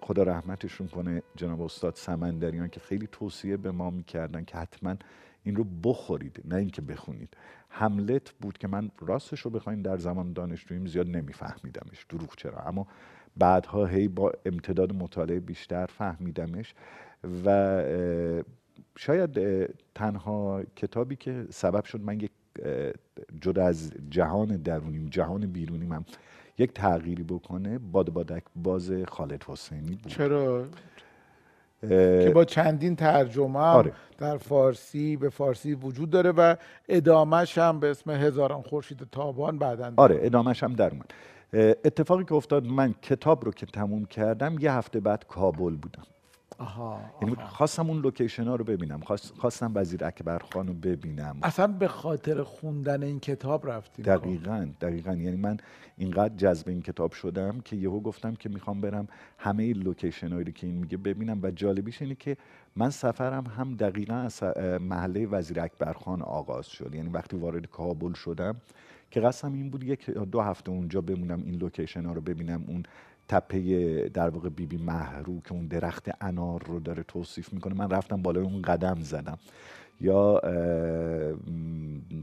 خدا 0.02 0.24
رحمتشون 0.24 0.88
کنه 0.88 1.24
جناب 1.36 1.62
استاد 1.62 1.96
سمندریان 1.96 2.70
که 2.70 2.80
خیلی 2.80 3.08
توصیه 3.12 3.58
به 3.58 3.72
ما 3.72 3.90
می‌کردن 3.90 4.44
که 4.44 4.58
حتما 4.58 4.96
این 5.44 5.56
رو 5.56 5.64
بخورید 5.84 6.42
نه 6.46 6.56
اینکه 6.56 6.82
بخونید. 6.82 7.38
حملت 7.70 8.32
بود 8.32 8.58
که 8.58 8.68
من 8.68 8.92
راستش 9.00 9.40
رو 9.40 9.52
بخواین 9.52 9.82
در 9.82 9.98
زمان 9.98 10.34
دانشجوییم 10.34 10.86
زیاد 10.86 11.08
نمیفهمیدمش 11.08 12.06
دروغ 12.10 12.36
چرا. 12.38 12.60
اما 12.60 12.88
بعدها 13.38 13.86
هی 13.86 14.08
با 14.08 14.32
امتداد 14.46 14.94
مطالعه 14.94 15.40
بیشتر 15.40 15.86
فهمیدمش 15.86 16.74
و 17.46 17.84
شاید 18.98 19.40
تنها 19.96 20.64
کتابی 20.76 21.16
که 21.16 21.46
سبب 21.50 21.84
شد 21.84 22.02
من 22.02 22.20
یک 22.20 22.32
جدا 23.42 23.66
از 23.66 23.92
جهان 24.10 24.58
درونیم 24.58 25.08
جهان 25.10 25.46
بیرونیم 25.46 25.92
هم 25.92 26.06
یک 26.58 26.74
تغییری 26.74 27.24
بکنه 27.24 27.78
باد 27.78 28.10
بادک 28.10 28.44
باز 28.56 28.92
خالد 29.08 29.44
حسینی 29.44 29.96
بود. 29.96 30.08
چرا؟ 30.08 30.66
که 31.82 32.32
با 32.36 32.46
چندین 32.46 32.96
ترجمه 32.96 33.60
هم 33.60 33.66
آره. 33.66 33.92
در 34.18 34.38
فارسی 34.38 35.18
به 35.18 35.30
فارسی 35.30 35.74
وجود 35.74 36.10
داره 36.10 36.32
و 36.32 36.56
ادامش 36.90 37.58
هم 37.58 37.80
به 37.80 37.92
اسم 37.92 38.12
هزاران 38.12 38.62
خورشید 38.62 39.08
تابان 39.12 39.58
بعدا 39.60 39.94
آره 39.98 40.20
ادامش 40.22 40.64
هم 40.64 40.74
در 40.74 40.92
اومد. 40.92 41.14
اتفاقی 41.86 42.24
که 42.24 42.34
افتاد 42.34 42.66
من 42.66 42.94
کتاب 43.02 43.46
رو 43.46 43.52
که 43.52 43.66
تموم 43.66 44.06
کردم 44.06 44.56
یه 44.60 44.72
هفته 44.72 45.00
بعد 45.00 45.26
کابل 45.28 45.76
بودم. 45.76 46.04
آها, 46.60 47.02
یعنی 47.22 47.36
خواستم 47.36 47.90
اون 47.90 48.02
لوکیشن 48.02 48.44
ها 48.44 48.56
رو 48.56 48.64
ببینم. 48.64 49.00
خواستم 49.38 49.72
وزیر 49.76 50.06
اکبر 50.06 50.40
خان 50.40 50.68
رو 50.68 50.74
ببینم. 50.74 51.38
اصلا 51.44 51.68
به 51.68 51.88
خاطر 51.88 52.44
خوندن 52.44 53.04
این 53.04 53.20
کتاب 53.20 53.70
رفتیم 53.70 54.06
دقیقا 54.06 54.68
دقیقا. 54.82 55.14
یعنی 55.14 55.36
من 55.36 55.58
اینقدر 55.98 56.36
جذب 56.36 56.70
این 56.70 56.82
کتاب 56.82 57.12
شدم 57.12 57.60
که 57.60 57.76
یهو 57.76 58.00
گفتم 58.00 58.36
که 58.36 58.50
می‌خوام 58.50 58.82
برم 58.82 59.08
همه 59.38 59.64
این 59.64 59.78
location 59.78 60.34
هایی 60.34 60.52
که 60.52 60.68
این 60.68 60.76
میگه 60.76 60.98
ببینم. 60.98 61.40
و 61.44 61.52
جالبیش 61.52 62.02
اینه 62.02 62.16
که 62.16 62.38
من 62.76 62.90
سفرم 62.90 63.46
هم 63.46 63.76
دقیقا 63.76 64.16
از 64.16 64.44
محله 64.82 65.26
وزیر 65.26 65.60
اکبر 65.60 65.94
خان 65.94 66.22
آغاز 66.22 66.68
شد. 66.68 66.96
یعنی 66.96 67.10
وقتی 67.10 67.38
وارد 67.38 67.66
کابل 67.66 68.14
شدم 68.14 68.56
که 69.12 69.22
قصدم 69.22 69.54
این 69.54 69.70
بود 69.70 69.84
یک 69.84 70.10
دو 70.10 70.42
هفته 70.42 70.72
اونجا 70.72 71.02
بمونم 71.02 71.44
این 71.46 71.56
location 71.56 72.06
ها 72.06 72.14
رو 72.14 72.22
ببینم 72.22 72.64
اون 72.68 72.84
تپه 73.28 74.10
در 74.14 74.30
واقع 74.30 74.50
بی‌بی 74.50 74.78
مهرو 74.78 75.42
که 75.42 75.54
اون 75.54 75.68
درخت 75.68 76.10
انار 76.22 76.64
رو 76.66 76.80
داره 76.80 77.04
توصیف 77.04 77.54
می‌کنه. 77.54 77.74
من 77.74 77.90
رفتم 77.90 78.22
بالای 78.22 78.44
اون 78.44 78.62
قدم 78.62 78.98
زدم. 79.02 79.38
یا 80.02 80.42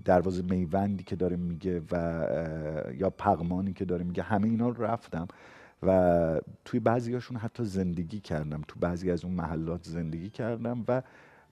دروازه 0.04 0.42
میوندی 0.42 1.04
که 1.04 1.16
داره 1.16 1.36
میگه 1.36 1.82
و 1.92 2.26
یا 2.98 3.10
پغمانی 3.10 3.72
که 3.72 3.84
داره 3.84 4.04
میگه. 4.04 4.22
همه 4.22 4.48
اینا 4.48 4.68
رو 4.68 4.84
رفتم 4.84 5.28
و 5.82 6.40
توی 6.64 6.80
بعضی 6.80 7.14
هاشون 7.14 7.36
حتی 7.36 7.64
زندگی 7.64 8.20
کردم. 8.20 8.62
تو 8.68 8.80
بعضی 8.80 9.10
از 9.10 9.24
اون 9.24 9.34
محلات 9.34 9.84
زندگی 9.84 10.30
کردم 10.30 10.84
و 10.88 11.02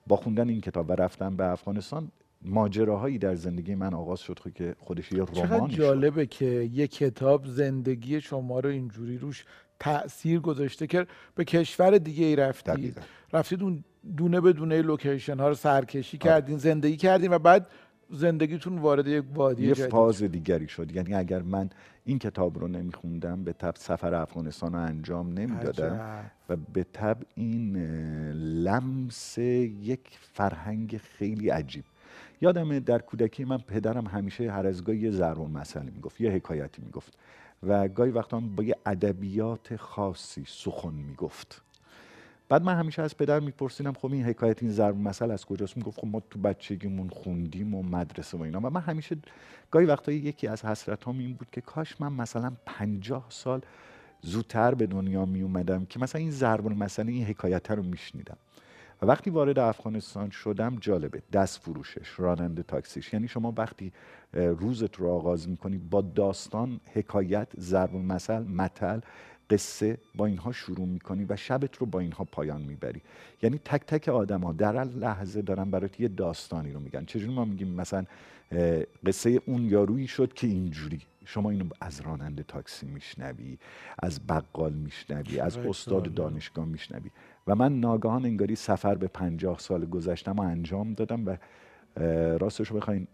با 0.07 0.15
خوندن 0.15 0.49
این 0.49 0.61
کتاب 0.61 0.89
و 0.89 0.93
رفتم 0.93 1.35
به 1.35 1.45
افغانستان 1.45 2.11
ماجراهایی 2.45 3.17
در 3.17 3.35
زندگی 3.35 3.75
من 3.75 3.93
آغاز 3.93 4.19
شد 4.19 4.39
که 4.55 4.75
خودش 4.79 5.11
یه 5.11 5.23
رمان 5.23 5.69
جالبه 5.69 6.25
که 6.25 6.69
یه 6.73 6.87
کتاب 6.87 7.45
زندگی 7.45 8.21
شما 8.21 8.59
رو 8.59 8.69
اینجوری 8.69 9.17
روش 9.17 9.45
تاثیر 9.79 10.39
گذاشته 10.39 10.87
که 10.87 11.07
به 11.35 11.45
کشور 11.45 11.97
دیگه 11.97 12.25
ای 12.25 12.35
رفتید. 12.35 13.01
رفتید 13.33 13.63
اون 13.63 13.83
دونه 14.17 14.41
به 14.41 14.53
دونه 14.53 14.81
لوکیشن 14.81 15.39
ها 15.39 15.47
رو 15.47 15.55
سرکشی 15.55 16.17
آره. 16.17 16.23
کردین 16.23 16.57
زندگی 16.57 16.97
کردین 16.97 17.31
و 17.31 17.39
بعد 17.39 17.67
زندگیتون 18.09 18.77
وارد 18.77 19.07
یک 19.07 19.23
وادی 19.33 19.67
یه 19.67 19.73
فاز 19.73 20.23
دیگری 20.23 20.67
شد. 20.67 20.95
یعنی 20.95 21.13
اگر 21.13 21.41
من 21.41 21.69
این 22.05 22.19
کتاب 22.19 22.59
رو 22.59 22.67
نمیخوندم 22.67 23.43
به 23.43 23.53
تب 23.53 23.73
سفر 23.77 24.13
افغانستان 24.13 24.73
رو 24.73 24.79
انجام 24.79 25.33
نمی‌دادم. 25.33 26.31
و 26.49 26.55
به 26.73 26.83
تب 26.83 27.17
این 27.35 27.77
لمس 28.33 29.37
یک 29.37 30.19
فرهنگ 30.33 30.97
خیلی 30.97 31.49
عجیب 31.49 31.83
یادمه 32.43 32.79
در 32.79 32.99
کودکی 32.99 33.45
من 33.45 33.57
پدرم 33.57 34.07
همیشه 34.07 34.51
هر 34.51 34.67
از 34.67 34.83
گاهی 34.83 34.99
یه 34.99 35.11
ضرب 35.11 35.41
المثل 35.41 35.85
می‌گفت 35.85 36.21
یه 36.21 36.31
حکایتی 36.31 36.81
می‌گفت 36.81 37.17
و 37.63 37.87
گاهی 37.87 38.11
وقتا 38.11 38.39
با 38.39 38.63
یه 38.63 38.75
ادبیات 38.85 39.75
خاصی 39.75 40.43
سخن 40.47 40.93
می‌گفت. 40.93 41.61
بعد 42.49 42.63
من 42.63 42.75
همیشه 42.75 43.01
از 43.01 43.17
پدر 43.17 43.39
میپرسیدم 43.39 43.93
خب 43.93 44.11
این 44.11 44.23
حکایت 44.23 44.63
این 44.63 44.71
ضرب 44.71 44.97
مثل 44.97 45.31
از 45.31 45.45
کجاست؟ 45.45 45.77
می‌گفت 45.77 45.99
خب 45.99 46.07
ما 46.07 46.19
تو 46.29 46.39
بچگیمون 46.39 47.09
خوندیم 47.09 47.75
و 47.75 47.83
مدرسه 47.83 48.37
و 48.37 48.41
اینا. 48.41 48.59
و 48.59 48.69
من 48.69 48.81
همیشه 48.81 49.17
گاهی 49.71 49.85
وقتا 49.85 50.11
یکی 50.11 50.47
از 50.47 50.65
حسرتام 50.65 51.19
این 51.19 51.33
بود 51.33 51.47
که 51.51 51.61
کاش 51.61 52.01
من 52.01 52.13
مثلا 52.13 52.53
پنجاه 52.65 53.25
سال 53.29 53.61
زودتر 54.21 54.75
به 54.75 54.87
دنیا 54.87 55.25
می 55.25 55.41
اومدم 55.41 55.85
که 55.85 55.99
مثلا 55.99 56.21
این 56.21 56.31
ضرب 56.31 56.67
المثل 56.67 57.07
این 57.07 57.25
حکایت 57.25 57.71
رو 57.71 57.83
میشنیدم. 57.83 58.37
و 59.03 59.05
وقتی 59.05 59.29
وارد 59.29 59.59
افغانستان 59.59 60.29
شدم 60.29 60.77
جالبه. 60.79 61.21
دست 61.33 61.59
فروشش 61.61 62.19
راننده 62.19 62.63
تاکسیش. 62.63 63.13
یعنی 63.13 63.27
شما 63.27 63.53
وقتی 63.57 63.91
روزت 64.33 64.95
رو 64.95 65.09
آغاز 65.09 65.49
می‌کنی 65.49 65.77
با 65.77 66.01
داستان 66.01 66.79
حکایت 66.93 67.47
ضرب 67.59 67.95
المثل 67.95 68.43
متل 68.43 68.99
قصه 69.49 69.97
با 70.15 70.25
اینها 70.25 70.51
شروع 70.51 70.87
می‌کنی 70.87 71.25
و 71.29 71.35
شبت 71.35 71.77
رو 71.77 71.85
با 71.85 71.99
اینها 71.99 72.23
پایان 72.23 72.61
می‌بری. 72.61 73.01
یعنی 73.41 73.57
تک 73.65 73.81
تک 73.81 74.09
آدم 74.09 74.41
ها 74.41 74.53
در 74.53 74.83
لحظه 74.83 75.41
دارن 75.41 75.71
برات 75.71 75.99
یه 75.99 76.07
داستانی 76.07 76.71
رو 76.71 76.79
میگن. 76.79 77.05
چجوری 77.05 77.33
ما 77.33 77.45
میگیم 77.45 77.67
مثلا 77.67 78.05
قصه 79.05 79.41
اون 79.45 79.65
یارویی 79.65 80.07
شد 80.07 80.33
که 80.33 80.47
اینجوری. 80.47 81.01
شما 81.25 81.49
اینو 81.49 81.65
از 81.81 82.01
راننده 82.01 82.43
تاکسی 82.43 82.85
میشنوی 82.85 83.57
از 83.99 84.27
بقال 84.27 84.73
میشنوی 84.73 85.39
از 85.39 85.57
استاد. 85.57 86.13
دانشگاه 86.13 86.65
میشنوی. 86.65 87.09
و 87.47 87.55
من 87.55 87.79
ناگهان 87.79 88.25
انگاری 88.25 88.55
سفر 88.55 88.95
به 88.95 89.07
پنجاه 89.07 89.59
سال 89.59 89.85
گذشتم 89.85 90.31
و 90.31 90.41
انجام 90.41 90.93
دادم 90.93 91.25
و 91.27 91.37
راستش 92.37 92.67
رو 92.67 92.77
بخواین 92.77 93.07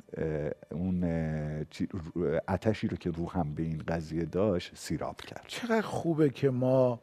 اون 0.71 1.03
اه، 1.03 1.65
چی- 1.69 1.87
رو- 1.91 2.97
که 2.99 3.09
روحم 3.11 3.53
به 3.55 3.63
این 3.63 3.83
قضیه 3.87 4.25
داشت 4.25 4.71
سیراب 4.75 5.21
کرد. 5.21 5.43
چقدر 5.47 5.81
خوبه 5.81 6.29
که 6.29 6.49
ما 6.49 6.99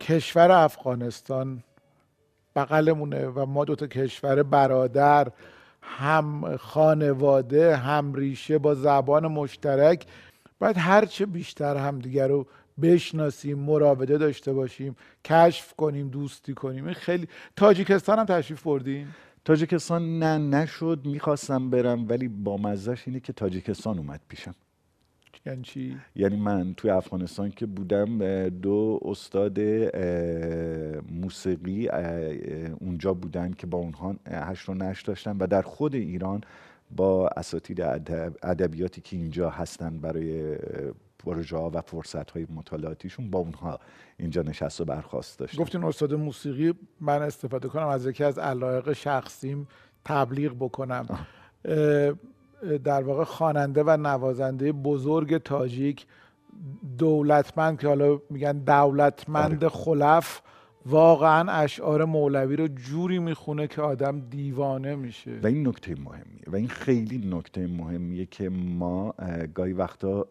کشور 0.00 0.50
افغانستان 0.50 1.62
بغلمونه 2.56 3.26
و 3.26 3.46
ما 3.46 3.64
دوتا 3.64 3.86
کشور 3.86 4.42
برادر 4.42 5.28
هم 5.82 6.56
خانواده 6.56 7.76
هم 7.76 8.14
ریشه 8.14 8.58
با 8.58 8.74
زبان 8.74 9.26
مشترک 9.26 10.06
باید 10.58 10.76
هرچه 10.78 11.26
بیشتر 11.26 11.76
همدیگر 11.76 12.28
رو 12.28 12.46
بشناسیم 12.82 13.58
مراوده 13.58 14.18
داشته 14.18 14.52
باشیم 14.52 14.96
کشف 15.24 15.74
کنیم 15.74 16.08
دوستی 16.08 16.54
کنیم. 16.54 16.84
این 16.84 16.94
خیلی 16.94 17.28
تاجیکستان 17.56 18.18
هم 18.18 18.24
تشریف 18.24 18.62
بردیم 18.62 19.14
تاجیکستان 19.44 20.18
نه 20.18 20.38
نشد 20.38 21.00
می‌خواستم 21.04 21.70
برم 21.70 22.08
ولی 22.08 22.28
با 22.28 22.56
مزهش 22.56 23.02
اینه 23.06 23.20
که 23.20 23.32
تاجیکستان 23.32 23.98
اومد 23.98 24.20
پیشم. 24.28 24.54
یعنی 25.46 25.62
چی؟ 25.62 25.96
یعنی 26.16 26.36
من 26.36 26.74
توی 26.74 26.90
افغانستان 26.90 27.50
که 27.50 27.66
بودم 27.66 28.48
دو 28.48 29.00
استاد 29.04 29.60
موسیقی 31.10 31.88
اونجا 32.80 33.14
بودن 33.14 33.52
که 33.52 33.66
با 33.66 33.78
اونها 33.78 34.16
هشت 34.30 34.68
و 34.68 34.74
نشت 34.74 35.06
داشتن 35.06 35.36
و 35.36 35.46
در 35.46 35.62
خود 35.62 35.94
ایران 35.94 36.40
با 36.96 37.28
اساتید 37.28 37.80
ادب- 37.80 38.36
ادبیاتی 38.42 39.00
که 39.00 39.16
اینجا 39.16 39.50
هستن 39.50 39.98
برای 39.98 40.56
پروژه 41.26 41.56
ها 41.56 41.70
و 41.74 41.80
فرصت 41.80 42.30
های 42.30 42.46
مطالعاتیشون 42.54 43.30
با 43.30 43.38
اونها 43.38 43.80
اینجا 44.18 44.42
نشست 44.42 44.80
و 44.80 44.84
برخواست 44.84 45.38
داشتن 45.38 45.62
گفتین 45.62 45.84
استاد 45.84 46.14
موسیقی 46.14 46.74
من 47.00 47.22
استفاده 47.22 47.68
کنم 47.68 47.86
از 47.86 48.06
یکی 48.06 48.24
از 48.24 48.38
علایق 48.38 48.92
شخصیم 48.92 49.68
تبلیغ 50.04 50.52
بکنم. 50.54 51.06
اه، 51.64 52.12
در 52.84 53.02
واقع 53.02 53.24
خواننده 53.24 53.82
و 53.82 53.96
نوازنده 53.96 54.72
بزرگ 54.72 55.38
تاجیک 55.38 56.06
دولتمند 56.98 57.78
که 57.78 57.88
حالا 57.88 58.20
میگن 58.30 58.58
دولتمند 58.58 59.68
خلف 59.68 60.40
واقعا 60.86 61.52
اشعار 61.52 62.04
مولوی 62.04 62.56
رو 62.56 62.68
جوری 62.68 63.18
می‌خونه 63.18 63.66
که 63.66 63.82
آدم 63.82 64.20
دیوانه 64.20 64.96
میشه. 64.96 65.40
و 65.42 65.46
این 65.46 65.68
نکته 65.68 65.94
مهمیه. 65.94 66.42
و 66.46 66.56
این 66.56 66.68
خیلی 66.68 67.18
نکته 67.28 67.66
مهمیه 67.66 68.26
که 68.26 68.48
ما 68.48 69.14
اه، 69.18 69.46
گاهی 69.46 69.72
وقتا 69.72 70.26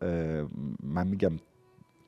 من 0.83 1.07
میگم 1.07 1.31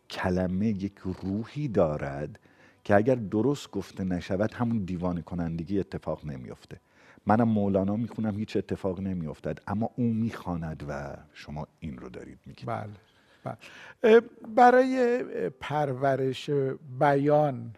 کلمه 0.10 0.68
یک 0.68 0.94
روحی 1.24 1.68
دارد 1.68 2.40
که 2.84 2.96
اگر 2.96 3.16
درست 3.16 3.72
گفته 3.72 4.04
نشود 4.04 4.54
همون 4.54 4.78
دیوانه 4.78 5.22
کنندگی 5.22 5.80
اتفاق 5.80 6.26
نمیافته. 6.26 6.80
منم 7.26 7.48
مولانا 7.50 7.96
می‌خونم 7.96 8.38
هیچ 8.38 8.58
اتفاق 8.58 9.00
نمیافتد. 9.00 9.60
اما 9.68 9.90
او 9.96 10.14
می‌خواند 10.14 10.84
و 10.90 11.18
شما 11.34 11.68
این 11.80 11.98
رو 11.98 12.10
دارید 12.10 12.40
میگید. 12.46 12.66
بله, 12.66 12.90
بله. 13.44 14.22
برای 14.56 15.24
پرورش 15.50 16.50
بیان 17.00 17.74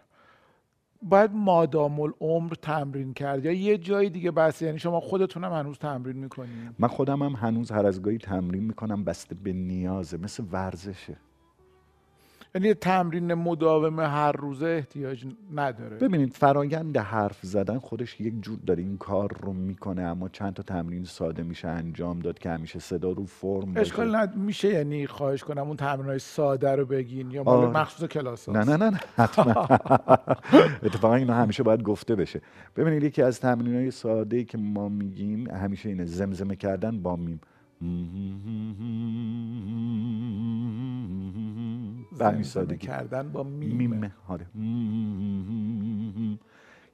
باید 1.02 1.30
مادام 1.34 2.00
العمر 2.00 2.52
تمرین 2.62 3.14
کرد 3.14 3.44
یا 3.44 3.52
یه 3.52 3.78
جای 3.78 4.10
دیگه 4.10 4.30
بس 4.30 4.62
یعنی 4.62 4.78
شما 4.78 5.00
خودتون 5.00 5.44
هم 5.44 5.52
هنوز 5.52 5.78
تمرین 5.78 6.16
می‌کنید 6.16 6.74
من 6.78 6.88
خودم 6.88 7.22
هم 7.22 7.32
هنوز 7.32 7.70
هر 7.70 7.86
از 7.86 8.02
گاهی 8.02 8.18
تمرین 8.18 8.64
می‌کنم 8.64 9.04
بسته 9.04 9.34
به 9.34 9.52
نیازه 9.52 10.16
مثل 10.16 10.44
ورزشه. 10.52 11.16
یعنی 12.54 12.74
تمرین 12.74 13.34
مداوم 13.34 14.00
هر 14.00 14.32
روزه 14.32 14.66
احتیاج 14.66 15.26
نداره. 15.54 15.96
ببینید 15.96 16.32
فرایند 16.32 16.96
حرف 16.96 17.38
زدن 17.42 17.78
خودش 17.78 18.20
یک 18.20 18.34
جور 18.42 18.58
داره. 18.66 18.82
این 18.82 18.98
کار 18.98 19.36
رو 19.40 19.52
می‌کنه 19.52 20.02
اما 20.02 20.28
چند 20.28 20.54
تا 20.54 20.62
تمرین 20.62 21.04
ساده 21.04 21.42
میشه 21.42 21.68
انجام 21.68 22.20
داد 22.20 22.38
که 22.38 22.50
همیشه 22.50 22.78
صدا 22.78 23.10
رو 23.12 23.26
فرم 23.26 23.60
باشه. 23.60 23.80
اشکال 23.80 24.16
ند... 24.16 24.36
میشه 24.36 24.68
یعنی 24.68 25.06
خواهش 25.06 25.44
کنم 25.44 25.66
اون 25.66 25.76
تمرین 25.76 26.06
های 26.06 26.18
ساده 26.18 26.76
رو 26.76 26.86
بگین 26.86 27.30
یا 27.30 27.42
مال. 27.42 27.70
مخصوص 27.70 28.08
کلاس 28.08 28.48
نه 28.48 28.64
نه 28.64 28.76
نه 28.76 28.90
نه 28.90 29.00
حتما. 29.16 29.52
اتفاقا 30.86 31.14
اینا 31.14 31.34
همیشه 31.34 31.62
باید 31.62 31.82
گفته 31.82 32.14
بشه. 32.14 32.40
ببینید 32.76 33.02
یکی 33.02 33.22
از 33.22 33.40
تمرین 33.40 33.74
های 33.74 33.90
ساده 33.90 34.36
ای 34.36 34.44
که 34.44 34.58
ما 34.58 34.88
میگیم 34.88 35.50
همیشه 35.50 35.88
اینه 35.88 36.04
زمزمه 36.04 36.56
کردن 36.56 37.02
با 37.02 37.16
میم. 37.16 37.40
به 42.20 42.26
همین 42.26 42.42
سادگی. 42.42 42.86
کردن 42.86 43.28
با 43.28 43.42
میم, 43.42 43.76
میمه. 43.76 44.10
آره. 44.28 44.46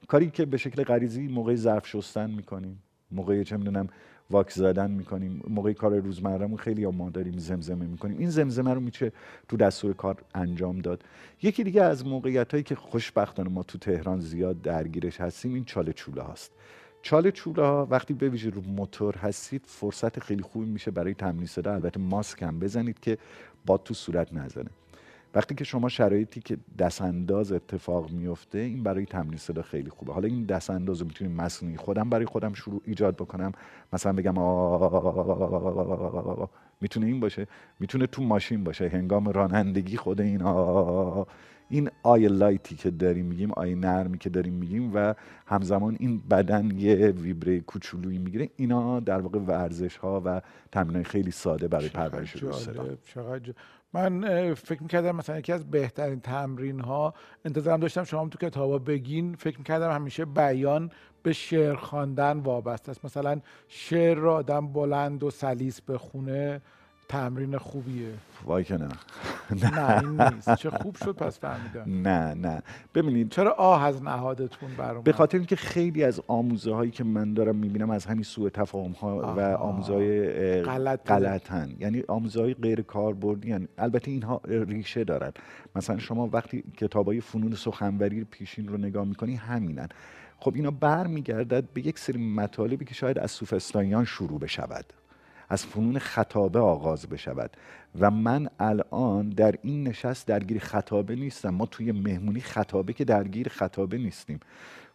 کاری 0.09 0.31
که 0.31 0.47
به 0.47 0.57
شکل 0.57 0.83
غریزی 0.83 1.29
موقع 1.29 1.55
ظرف 1.55 1.87
شستن 1.87 2.31
می‌کنیم. 2.31 2.83
موقع 3.11 3.43
چه 3.43 3.57
می‌دونم 3.57 3.89
واکس 4.31 4.55
زدن 4.55 4.91
می‌کنیم. 4.91 5.43
موقع 5.49 5.73
کار 5.73 5.99
روزمرهمون 5.99 6.57
خیلی 6.57 6.87
ما 6.87 7.11
داریم 7.11 7.39
زمزمه 7.39 7.87
می‌کنیم. 7.87 8.19
این 8.19 8.31
زمزمه 8.31 8.75
رو 8.75 8.81
میشه 8.81 9.13
تو 9.49 9.57
دستور 9.57 9.93
کار 9.93 10.17
انجام 10.35 10.79
داد. 10.79 11.05
یکی 11.43 11.65
دیگه 11.65 11.83
از 11.83 12.07
موقعیت 12.07 12.53
هایی 12.53 12.63
که 12.65 12.75
خوشبختانه 12.75 13.51
ما 13.51 13.63
تو 13.63 13.79
تهران 13.79 14.21
زیاد 14.21 14.63
درگیرش 14.63 15.21
هستیم 15.21 15.55
این 15.55 15.65
چاله 15.65 15.93
چوله 15.93 16.23
هاست. 16.23 16.53
چاله 17.03 17.31
چوله 17.31 17.63
ها 17.63 17.87
وقتی 17.91 18.15
به 18.15 18.29
ویژه 18.29 18.51
رو 18.51 18.61
موتور 18.61 19.17
هستید 19.17 19.63
فرصت 19.67 20.21
خیلی 20.21 20.43
خوبی 20.43 20.67
میشه 20.67 20.91
برای 20.91 21.15
تمرین 21.15 21.47
صدا 21.47 21.75
البته 21.75 22.01
ماسک 22.01 22.43
هم 22.43 22.59
بزنید 22.59 23.01
که 23.01 23.19
باد 23.67 23.83
تو 23.83 23.95
صورت 23.95 24.35
نزنه. 24.35 24.71
وقتی 25.35 25.55
که 25.55 25.65
شما 25.65 25.89
شرایطی 25.89 26.41
که 26.41 26.57
دست 26.79 27.03
انداز 27.03 27.53
اتفاق 27.53 28.11
میفته 28.11 28.59
این 28.59 28.83
برای 28.83 29.07
تمرین 29.07 29.39
صدا 29.39 29.63
خیلی 29.63 29.91
خوبه. 29.91 30.13
حالا 30.13 30.29
این 30.29 30.45
دست 30.45 30.71
انداز 30.71 31.01
رو 31.01 31.07
می‌تونیم 31.07 31.37
مصنوعی 31.37 31.77
خودم 31.77 32.11
برای 32.11 32.27
خودم 32.27 32.53
شروع 32.53 32.81
ایجاد 32.85 33.15
بکنم. 33.15 33.53
مثلا 33.93 34.13
بگم 34.13 34.35
می‌تونه 36.81 37.07
این 37.07 37.21
باشه؟ 37.21 37.47
می‌تونه 37.81 38.07
تو 38.07 38.23
ماشین 38.23 38.65
باشه. 38.65 38.89
هنگام 38.89 39.29
رانندگی 39.29 39.97
خود 39.97 40.21
این 40.21 40.43
این 41.69 41.91
آی 42.03 42.29
light 42.29 42.69
ی 42.69 42.77
که 42.77 42.91
داریم 42.91 43.27
میگیم 43.27 43.53
آی 43.53 43.75
نرمی 43.75 44.19
که 44.19 44.31
داریم 44.31 44.55
میگیم 44.55 44.91
و 44.95 45.15
همزمان 45.47 45.97
این 46.01 46.23
بدن 46.31 46.79
یه 46.79 46.95
ویبره 47.11 47.61
کوچولویی 47.61 48.19
می‌گیره 48.19 48.51
اینا 48.57 49.01
در 49.01 49.21
واقع 49.21 49.39
ورزش 49.39 49.97
ها 49.97 50.23
و 50.25 50.43
تمرین 50.73 51.03
خیلی 51.03 51.31
ساده 51.31 51.69
برای 51.69 51.89
پرورش 51.89 52.37
صدا. 52.37 52.87
چقدر 53.05 53.53
من 53.97 54.55
فکر 54.55 54.83
می‌کردم 54.83 55.17
مثلا 55.17 55.39
یکی 55.39 55.53
از 55.53 55.71
بهترین 55.71 56.21
تمرین 56.21 56.81
ها 56.81 57.15
انتظارم 57.45 57.81
داشتم 57.81 58.05
شما 58.05 58.29
تو 58.29 58.39
کتابا 58.39 58.79
بگین 58.79 59.35
فکر 59.35 59.59
می‌کردم 59.59 59.91
همیشه 59.91 60.25
بیان 60.25 60.91
به 61.23 61.33
شعر 61.33 61.75
خواندن 61.75 62.39
وابسته 62.39 62.91
است. 62.91 63.05
مثلا 63.05 63.41
شعر 63.69 64.15
رو 64.17 64.31
آدم 64.31 64.73
بلند 64.73 65.23
و 65.23 65.31
سلیس 65.31 65.81
بخونه 65.81 66.61
تمرین 67.09 67.59
خوبیه. 67.59 68.09
وای 68.45 68.65
که 68.65 68.77
نه. 68.77 68.89
نه 69.63 69.99
این 70.01 70.23
نیست. 70.23 70.55
چه 70.55 70.71
خوب 70.71 70.97
شد 70.97 71.13
پس 71.17 71.39
فهمیدم. 71.41 72.09
نه 72.09 72.35
نه. 72.35 72.63
ببینید. 72.95 73.31
چرا 73.31 73.53
آه 73.53 73.85
از 73.85 74.03
نهادتون 74.03 74.69
برام 74.79 75.03
به 75.03 75.13
خاطر 75.13 75.39
اینکه 75.39 75.57
خیلی 75.57 76.05
از 76.05 76.21
آموزه 76.27 76.75
هایی 76.75 76.91
که 76.91 77.05
من 77.05 77.35
دارم 77.35 77.57
می‌بینم 77.57 77.91
از 77.91 78.07
همین 78.07 78.23
سوء 78.23 78.49
تفاهم 78.49 78.93
ها 78.93 79.35
و. 79.37 79.41
آموزه 79.41 79.93
های 79.93 80.63
غلط 80.63 81.07
غلطن. 81.07 81.77
یعنی 81.79 82.03
آموزه 82.09 82.41
های 82.41 82.55
غیر 82.55 82.83
کاربردی 82.83 83.53
هن. 83.53 83.69
البته 83.79 84.11
اینها 84.11 84.41
ریشه 84.45 85.05
دارن. 85.05 85.33
مثلا 85.77 85.99
شما 85.99 86.29
وقتی 86.33 86.65
کتاب 86.77 87.07
های 87.07 87.21
فنون 87.21 87.55
سخنوری 87.55 88.25
پیشین 88.25 88.69
رو 88.69 88.77
نگاه 88.77 89.05
می‌کنی 89.05 89.35
همینن. 89.35 89.89
خب 90.39 90.53
اینا 90.55 90.71
برمیگردد 90.71 91.65
به 91.75 91.87
یک 91.87 91.99
سری 91.99 92.19
مطالبی 92.35 92.85
که 92.85 92.95
شاید 92.95 93.19
از 93.19 93.31
سوفسطائیان 93.31 94.05
شروع 94.05 94.41
بشود. 94.41 94.85
از 95.49 95.67
فنون 95.67 95.99
خطابه 95.99 96.59
آغاز 96.59 97.07
بشود. 97.07 97.57
و 98.01 98.11
من 98.11 98.49
الان 98.61 99.29
در 99.29 99.55
این 99.63 99.89
نشست 99.89 100.27
درگیر 100.27 100.59
خطابه 100.59 101.17
نیستم. 101.17 101.51
ما 101.51 101.67
توی 101.67 101.93
مهمونی 101.93 102.41
خطابه 102.41 102.93
که 102.93 103.05
درگیر 103.05 103.49
خطابه 103.49 103.99
نیستیم. 103.99 104.41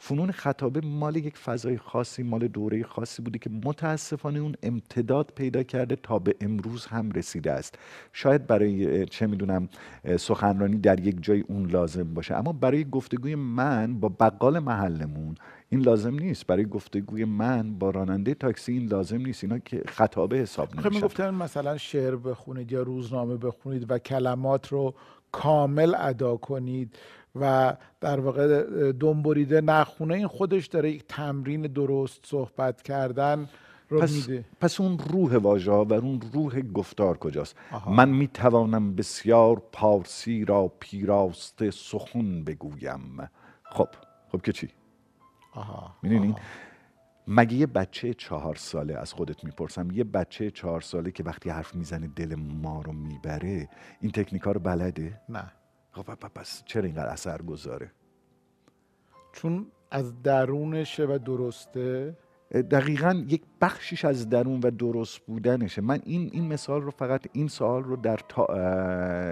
فنون 0.04 0.32
خطابه 0.32 0.82
مال 0.84 1.16
یک 1.16 1.38
فضای 1.38 1.78
خاصی 1.78 2.24
مال 2.24 2.48
دوره 2.48 2.84
خاصی 2.84 3.22
بوده 3.22 3.40
که 3.40 3.50
متاسفانه 3.50 4.40
اون 4.40 4.56
امتداد 4.64 5.32
پیدا 5.36 5.64
کرده 5.64 5.96
تا 5.96 6.20
به 6.20 6.36
امروز 6.42 6.86
هم 6.86 7.12
رسیده 7.12 7.52
است. 7.52 7.76
شاید 8.14 8.48
برای 8.48 9.06
چه 9.06 9.28
می‌دونم 9.28 9.70
سخنرانی 10.18 10.78
در 10.78 11.00
یک 11.00 11.24
جای 11.24 11.42
اون 11.42 11.70
لازم 11.70 12.14
باشه. 12.14 12.36
اما 12.36 12.54
برای 12.54 12.90
گفتگوی 12.90 13.36
من 13.36 14.00
با 14.00 14.10
بقال 14.10 14.60
محلمون 14.60 15.36
این 15.70 15.82
لازم 15.82 16.16
نیست. 16.16 16.48
برای 16.48 16.66
گفتگوی 16.66 17.26
من 17.26 17.74
با 17.74 17.90
راننده 17.90 18.34
تاکسی 18.34 18.74
این 18.74 18.88
لازم 18.88 19.18
نیست. 19.18 19.44
اینا 19.44 19.60
که 19.60 19.84
خطابه 19.88 20.38
حساب 20.38 20.70
خب 20.70 20.76
نمیشن. 20.76 20.96
می‌گفتن 20.96 21.34
مثلا 21.34 21.78
شعر 21.78 22.16
بخونید 22.16 22.72
یا 22.72 22.84
روزنامه 22.92 23.38
بخونید 23.38 23.92
و 23.92 23.98
کلمات 23.98 24.68
رو 24.68 24.94
کامل 25.32 25.96
ادا 25.98 26.38
کنید 26.38 26.96
و 27.36 27.76
در 28.02 28.20
واقع 28.20 28.92
دنبریده 28.92 29.62
نخونه 29.62 30.14
این 30.14 30.28
خودش 30.28 30.68
داره 30.68 30.92
یک 30.92 31.04
تمرین 31.08 31.62
درست 31.62 32.20
صحبت 32.26 32.82
کردن 32.82 33.50
رو 33.90 34.02
پس, 34.02 34.12
میده. 34.12 34.46
پس 34.62 34.82
اون 34.82 35.00
روح 35.10 35.36
واژه 35.38 35.72
و 35.72 35.94
اون 35.94 36.22
روح 36.34 36.62
گفتار 36.62 37.18
کجاست؟ 37.18 37.56
آها. 37.72 37.92
من 37.92 38.10
می‌توانم 38.10 38.96
بسیار 38.96 39.62
پارسی 39.72 40.46
را 40.46 40.72
پیراسته 40.80 41.72
سخن 41.72 42.44
بگویم. 42.44 43.30
خب 43.64 43.88
خب 44.32 44.42
که 44.42 44.52
چی؟ 44.52 44.70
آها 45.54 45.96
می‌دونین؟ 46.04 46.36
مگه 47.34 47.54
یه 47.54 47.68
بچه 47.68 48.14
چهار 48.14 48.56
ساله 48.56 48.98
از 48.98 49.14
خودت 49.14 49.44
می‌پرسم؟ 49.44 49.92
یه 49.92 50.04
بچه 50.04 50.52
چهار 50.52 50.82
ساله 50.82 51.12
که 51.12 51.24
وقتی 51.24 51.50
حرف 51.50 51.76
می‌زنه 51.76 52.08
دل 52.08 52.36
ما 52.36 52.82
رو 52.82 52.94
می‌بره 52.94 53.70
این 54.02 54.12
تکنیکا 54.12 54.52
رو 54.52 54.60
بلده؟ 54.60 55.22
نه. 55.30 55.52
خب 55.92 56.04
پس 56.16 56.64
چرا 56.66 56.84
اینقدر 56.84 57.10
اثر 57.10 57.42
گذاره؟ 57.42 57.92
چون 59.34 59.68
از 59.92 60.22
درونشه 60.22 61.06
و 61.06 61.20
درسته. 61.26 62.18
دقیقا 62.52 63.24
یک 63.28 63.42
بخشیش 63.62 64.06
از 64.06 64.30
درون 64.30 64.60
و 64.64 64.72
درست 64.72 65.20
بودنشه. 65.20 65.82
من 65.82 66.00
این 66.06 66.30
این 66.34 66.48
مثال 66.48 66.82
رو 66.82 66.92
فقط 66.92 67.22
این 67.34 67.48
سوال 67.48 67.84
رو 67.84 67.96
در 67.96 68.20
تا 68.30 68.48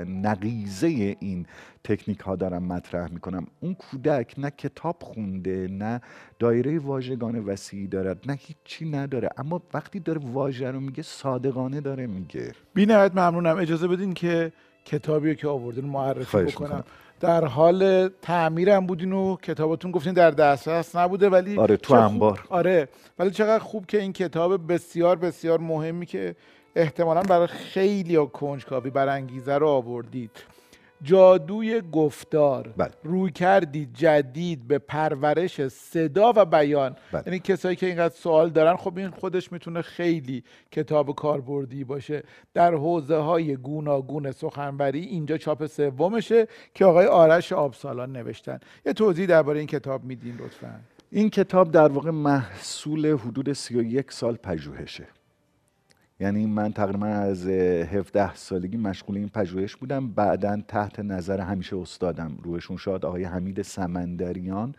نقیزه 0.08 0.88
این 1.20 1.46
تکنیک 1.84 2.20
ها 2.20 2.36
دارم 2.36 2.64
مطرح 2.64 3.12
می‌کنم. 3.12 3.48
اون 3.60 3.74
کودک 3.74 4.34
نه 4.38 4.50
کتاب 4.50 4.98
خونده 5.02 5.68
نه 5.72 6.02
دایره 6.40 6.80
واژگان 6.80 7.40
وسیعی 7.40 7.88
دارد 7.88 8.32
نه 8.32 8.38
هیچی 8.40 8.90
نداره. 8.90 9.30
اما 9.38 9.62
وقتی 9.74 10.00
داره 10.00 10.22
واژه 10.24 10.72
رو 10.72 10.80
میگه 10.80 11.04
صادقانه 11.04 11.82
داره 11.82 12.08
میگه. 12.08 12.52
بی 12.74 12.86
نهایت 12.86 13.12
ممنونم. 13.12 13.58
اجازه 13.58 13.88
بدین 13.88 14.14
که 14.14 14.52
کتابی 14.86 15.30
رو 15.30 15.34
که 15.34 15.48
آوردین 15.48 15.86
معرفی 15.86 16.38
بکنم. 16.38 16.46
می‌کنم. 16.46 16.84
در 17.20 17.46
حال 17.46 18.08
تعمیرم 18.08 18.86
بودین 18.86 19.14
و 19.14 19.36
کتابتون 19.36 19.92
گفتین 19.92 20.14
در 20.14 20.32
دسترس 20.32 20.96
نبوده 20.96 21.30
ولی 21.30 21.58
آره، 21.58 21.78
تو 21.78 21.94
انبار. 21.94 22.46
آره 22.50 22.88
ولی 23.20 23.32
چقدر 23.32 23.60
خوب 23.60 23.86
که 23.86 24.02
این 24.02 24.14
کتاب 24.14 24.74
بسیار 24.74 25.16
بسیار 25.16 25.60
مهمی 25.60 26.06
که 26.06 26.36
احتمالا 26.76 27.22
برای 27.22 27.48
خیلی 27.48 28.16
ها 28.16 28.26
کنجکاوی 28.26 28.90
برانگیزه 28.90 29.58
رو 29.58 29.68
آوردید 29.68 30.32
جادوی 31.02 31.82
گفتار. 31.92 32.74
بله. 32.78 32.92
روی 33.04 33.32
کردی 33.32 33.90
جدید 33.94 34.68
به 34.68 34.80
پرورش 34.80 35.68
صدا 35.68 36.34
و 36.36 36.46
بیان. 36.46 36.96
بله. 37.12 37.24
یعنی 37.26 37.40
کسایی 37.40 37.76
که 37.76 37.86
اینقدر 37.86 38.16
سوال 38.16 38.50
دارن 38.50 38.76
خب 38.76 38.98
این 38.98 39.10
خودش 39.10 39.52
می‌تونه 39.52 39.82
خیلی 39.82 40.44
کتاب 40.72 41.16
کاربردی 41.16 41.84
باشه. 41.84 42.24
در 42.54 42.74
حوزه 42.74 43.18
های 43.18 43.56
گوناگون 43.56 44.32
سخنوری 44.32 45.00
اینجا 45.00 45.38
چاپ 45.38 45.66
سومشه 45.66 46.48
که 46.74 46.86
آقای 46.86 47.06
آرش 47.06 47.54
آبسالان 47.54 48.12
نوشتن. 48.12 48.60
یه 48.86 48.94
توضیح 48.94 49.26
درباره 49.26 49.60
این 49.60 49.68
کتاب 49.68 50.04
میدین 50.04 50.36
لطفا. 50.36 50.80
این 51.12 51.30
کتاب 51.30 51.72
در 51.72 51.88
واقع 51.88 52.10
محصول 52.10 53.18
حدود 53.18 53.54
31 53.54 54.12
سال 54.12 54.36
پژوهشه. 54.36 55.08
یعنی 56.20 56.46
من 56.46 56.74
تقریبا 56.74 57.06
از 57.08 57.48
اه، 57.48 57.54
17 57.54 58.36
سالگی 58.36 58.78
مشغول 58.78 59.18
این 59.18 59.30
پژوهش 59.30 59.76
بودم. 59.76 60.08
بعدا 60.08 60.62
تحت 60.68 61.00
نظر 61.00 61.40
همیشه 61.42 61.78
استادم. 61.78 62.38
روشون 62.44 62.78
شاد 62.78 63.06
آقای 63.06 63.24
حمید 63.24 63.62
سمندریان 63.62 64.76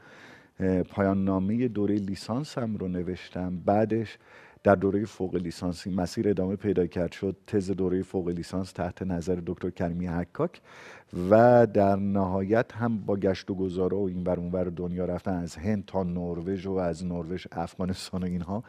پایان 0.90 1.24
نامه 1.24 1.68
دوره 1.68 1.94
لیسانسم 1.94 2.76
رو 2.76 2.88
نوشتم. 2.88 3.56
بعدش 3.56 4.18
در 4.62 4.74
دوره 4.74 5.04
فوق 5.04 5.34
لیسانسی 5.36 5.90
مسیر 5.90 6.28
ادامه 6.28 6.56
پیدا 6.56 6.86
کرد. 6.86 7.12
شد 7.12 7.36
تز 7.46 7.70
دوره 7.70 8.02
فوق 8.02 8.28
لیسانس 8.28 8.72
تحت 8.72 9.02
نظر 9.02 9.38
دکتر 9.46 9.70
کریمی 9.70 10.06
حکاک. 10.06 10.60
و 11.30 11.66
در 11.66 11.96
نهایت 11.96 12.72
هم 12.72 12.98
با 12.98 13.16
گشت 13.16 13.50
و 13.50 13.54
گذاره 13.54 13.96
و 13.96 14.00
این 14.00 14.24
ور 14.24 14.40
اون 14.40 14.52
ور 14.52 14.64
دنیا 14.64 15.04
رفتن 15.04 15.34
از 15.34 15.56
هند 15.56 15.84
تا 15.86 16.02
نروژ 16.02 16.66
و 16.66 16.72
از 16.72 17.04
نروژ 17.04 17.46
افغانستان 17.52 18.22
و 18.22 18.26
اینها. 18.26 18.64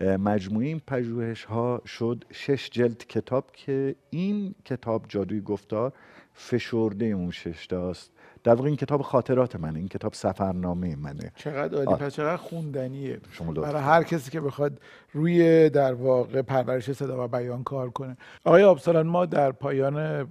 مجموعه 0.00 0.66
این 0.66 0.80
پژوهش 0.86 1.44
ها 1.44 1.82
شد 1.86 2.24
شش 2.32 2.70
جلد 2.70 2.98
کتاب 2.98 3.50
که 3.52 3.96
این 4.10 4.54
کتاب 4.64 5.04
جادوی 5.08 5.40
گفتار 5.40 5.92
فشرده 6.34 7.04
اون 7.04 7.30
شش 7.30 7.66
تاست. 7.66 8.12
در 8.46 8.54
واقع 8.54 8.66
این 8.66 8.76
کتاب 8.76 9.02
خاطرات 9.02 9.56
منه 9.56 9.78
این 9.78 9.88
کتاب 9.88 10.12
سفرنامه 10.12 10.96
منه. 10.96 11.32
چقدر 11.36 11.76
عالی. 11.76 11.86
آه. 11.86 11.98
پس 11.98 12.14
چقدر 12.14 12.36
خوندنیه. 12.36 13.20
شما 13.30 13.52
برای 13.52 13.82
هر 13.82 14.02
کسی 14.02 14.30
که 14.30 14.40
بخواد 14.40 14.80
روی 15.12 15.70
در 15.70 15.94
واقع 15.94 16.42
پرورش 16.42 16.92
صدا 16.92 17.24
و 17.24 17.28
بیان 17.28 17.64
کار 17.64 17.90
کنه. 17.90 18.16
آقای 18.44 18.62
آبسالان 18.62 19.06
ما 19.06 19.26
در 19.26 19.52
پایان 19.52 20.28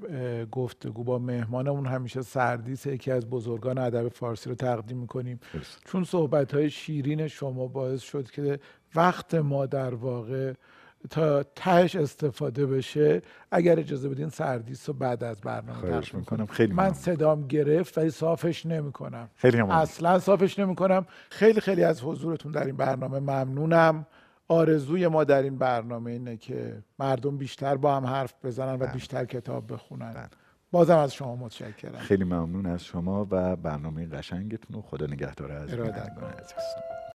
گفتگو 0.51 1.03
با 1.03 1.19
مهمانمون 1.19 1.85
همیشه 1.85 2.21
سردیس 2.21 2.85
یکی 2.85 3.11
از 3.11 3.29
بزرگان 3.29 3.77
ادب 3.77 4.07
فارسی 4.07 4.49
رو 4.49 4.55
تقدیم 4.55 4.97
می‌کنیم. 4.97 5.39
چون 5.85 6.03
صحبت 6.03 6.53
های 6.53 6.69
شیرین 6.69 7.27
شما 7.27 7.67
باعث 7.67 8.01
شد 8.01 8.31
که 8.31 8.59
وقت 8.95 9.35
ما 9.35 9.65
در 9.65 9.93
واقع 9.93 10.53
تا 11.09 11.43
تهش 11.43 11.95
استفاده 11.95 12.65
بشه 12.65 13.21
اگر 13.51 13.79
اجازه 13.79 14.09
بدین 14.09 14.29
سردیس 14.29 14.89
رو 14.89 14.95
بعد 14.95 15.23
از 15.23 15.41
برنامه 15.41 15.79
خواهش 15.79 16.13
می‌کنم. 16.13 16.45
خیلی 16.45 16.73
من. 16.73 16.93
صدام 16.93 17.47
گرفت 17.47 17.97
ولی 17.97 18.09
صافش 18.09 18.65
نمی‌کنم. 18.65 19.29
خیلی 19.35 19.61
ممنون. 19.61 19.75
اصلا 19.75 20.19
صافش 20.19 20.59
نمی‌کنم. 20.59 21.05
خیلی 21.29 21.61
خیلی 21.61 21.83
از 21.83 22.01
حضورتون 22.03 22.51
در 22.51 22.65
این 22.65 22.75
برنامه 22.75 23.19
ممنونم. 23.19 24.05
آرزوی 24.47 25.07
ما 25.07 25.23
در 25.23 25.41
این 25.41 25.57
برنامه 25.57 26.11
اینه 26.11 26.37
که 26.37 26.83
مردم 26.99 27.37
بیشتر 27.37 27.75
با 27.75 27.95
هم 27.95 28.05
حرف 28.05 28.33
بزنن 28.43 28.79
و 28.79 28.87
بیشتر 28.87 29.25
کتاب 29.25 29.73
بخونن. 29.73 30.29
بازم 30.71 30.97
از 30.97 31.13
شما 31.13 31.35
متشکرم. 31.35 31.97
خیلی 31.97 32.23
ممنون 32.23 32.65
از 32.65 32.83
شما 32.83 33.27
و 33.31 33.55
برنامه 33.55 34.07
قشنگتون 34.07 34.79
و 34.79 34.81
خدا 34.81 35.05
نگهدار 35.05 35.51
از 35.51 35.69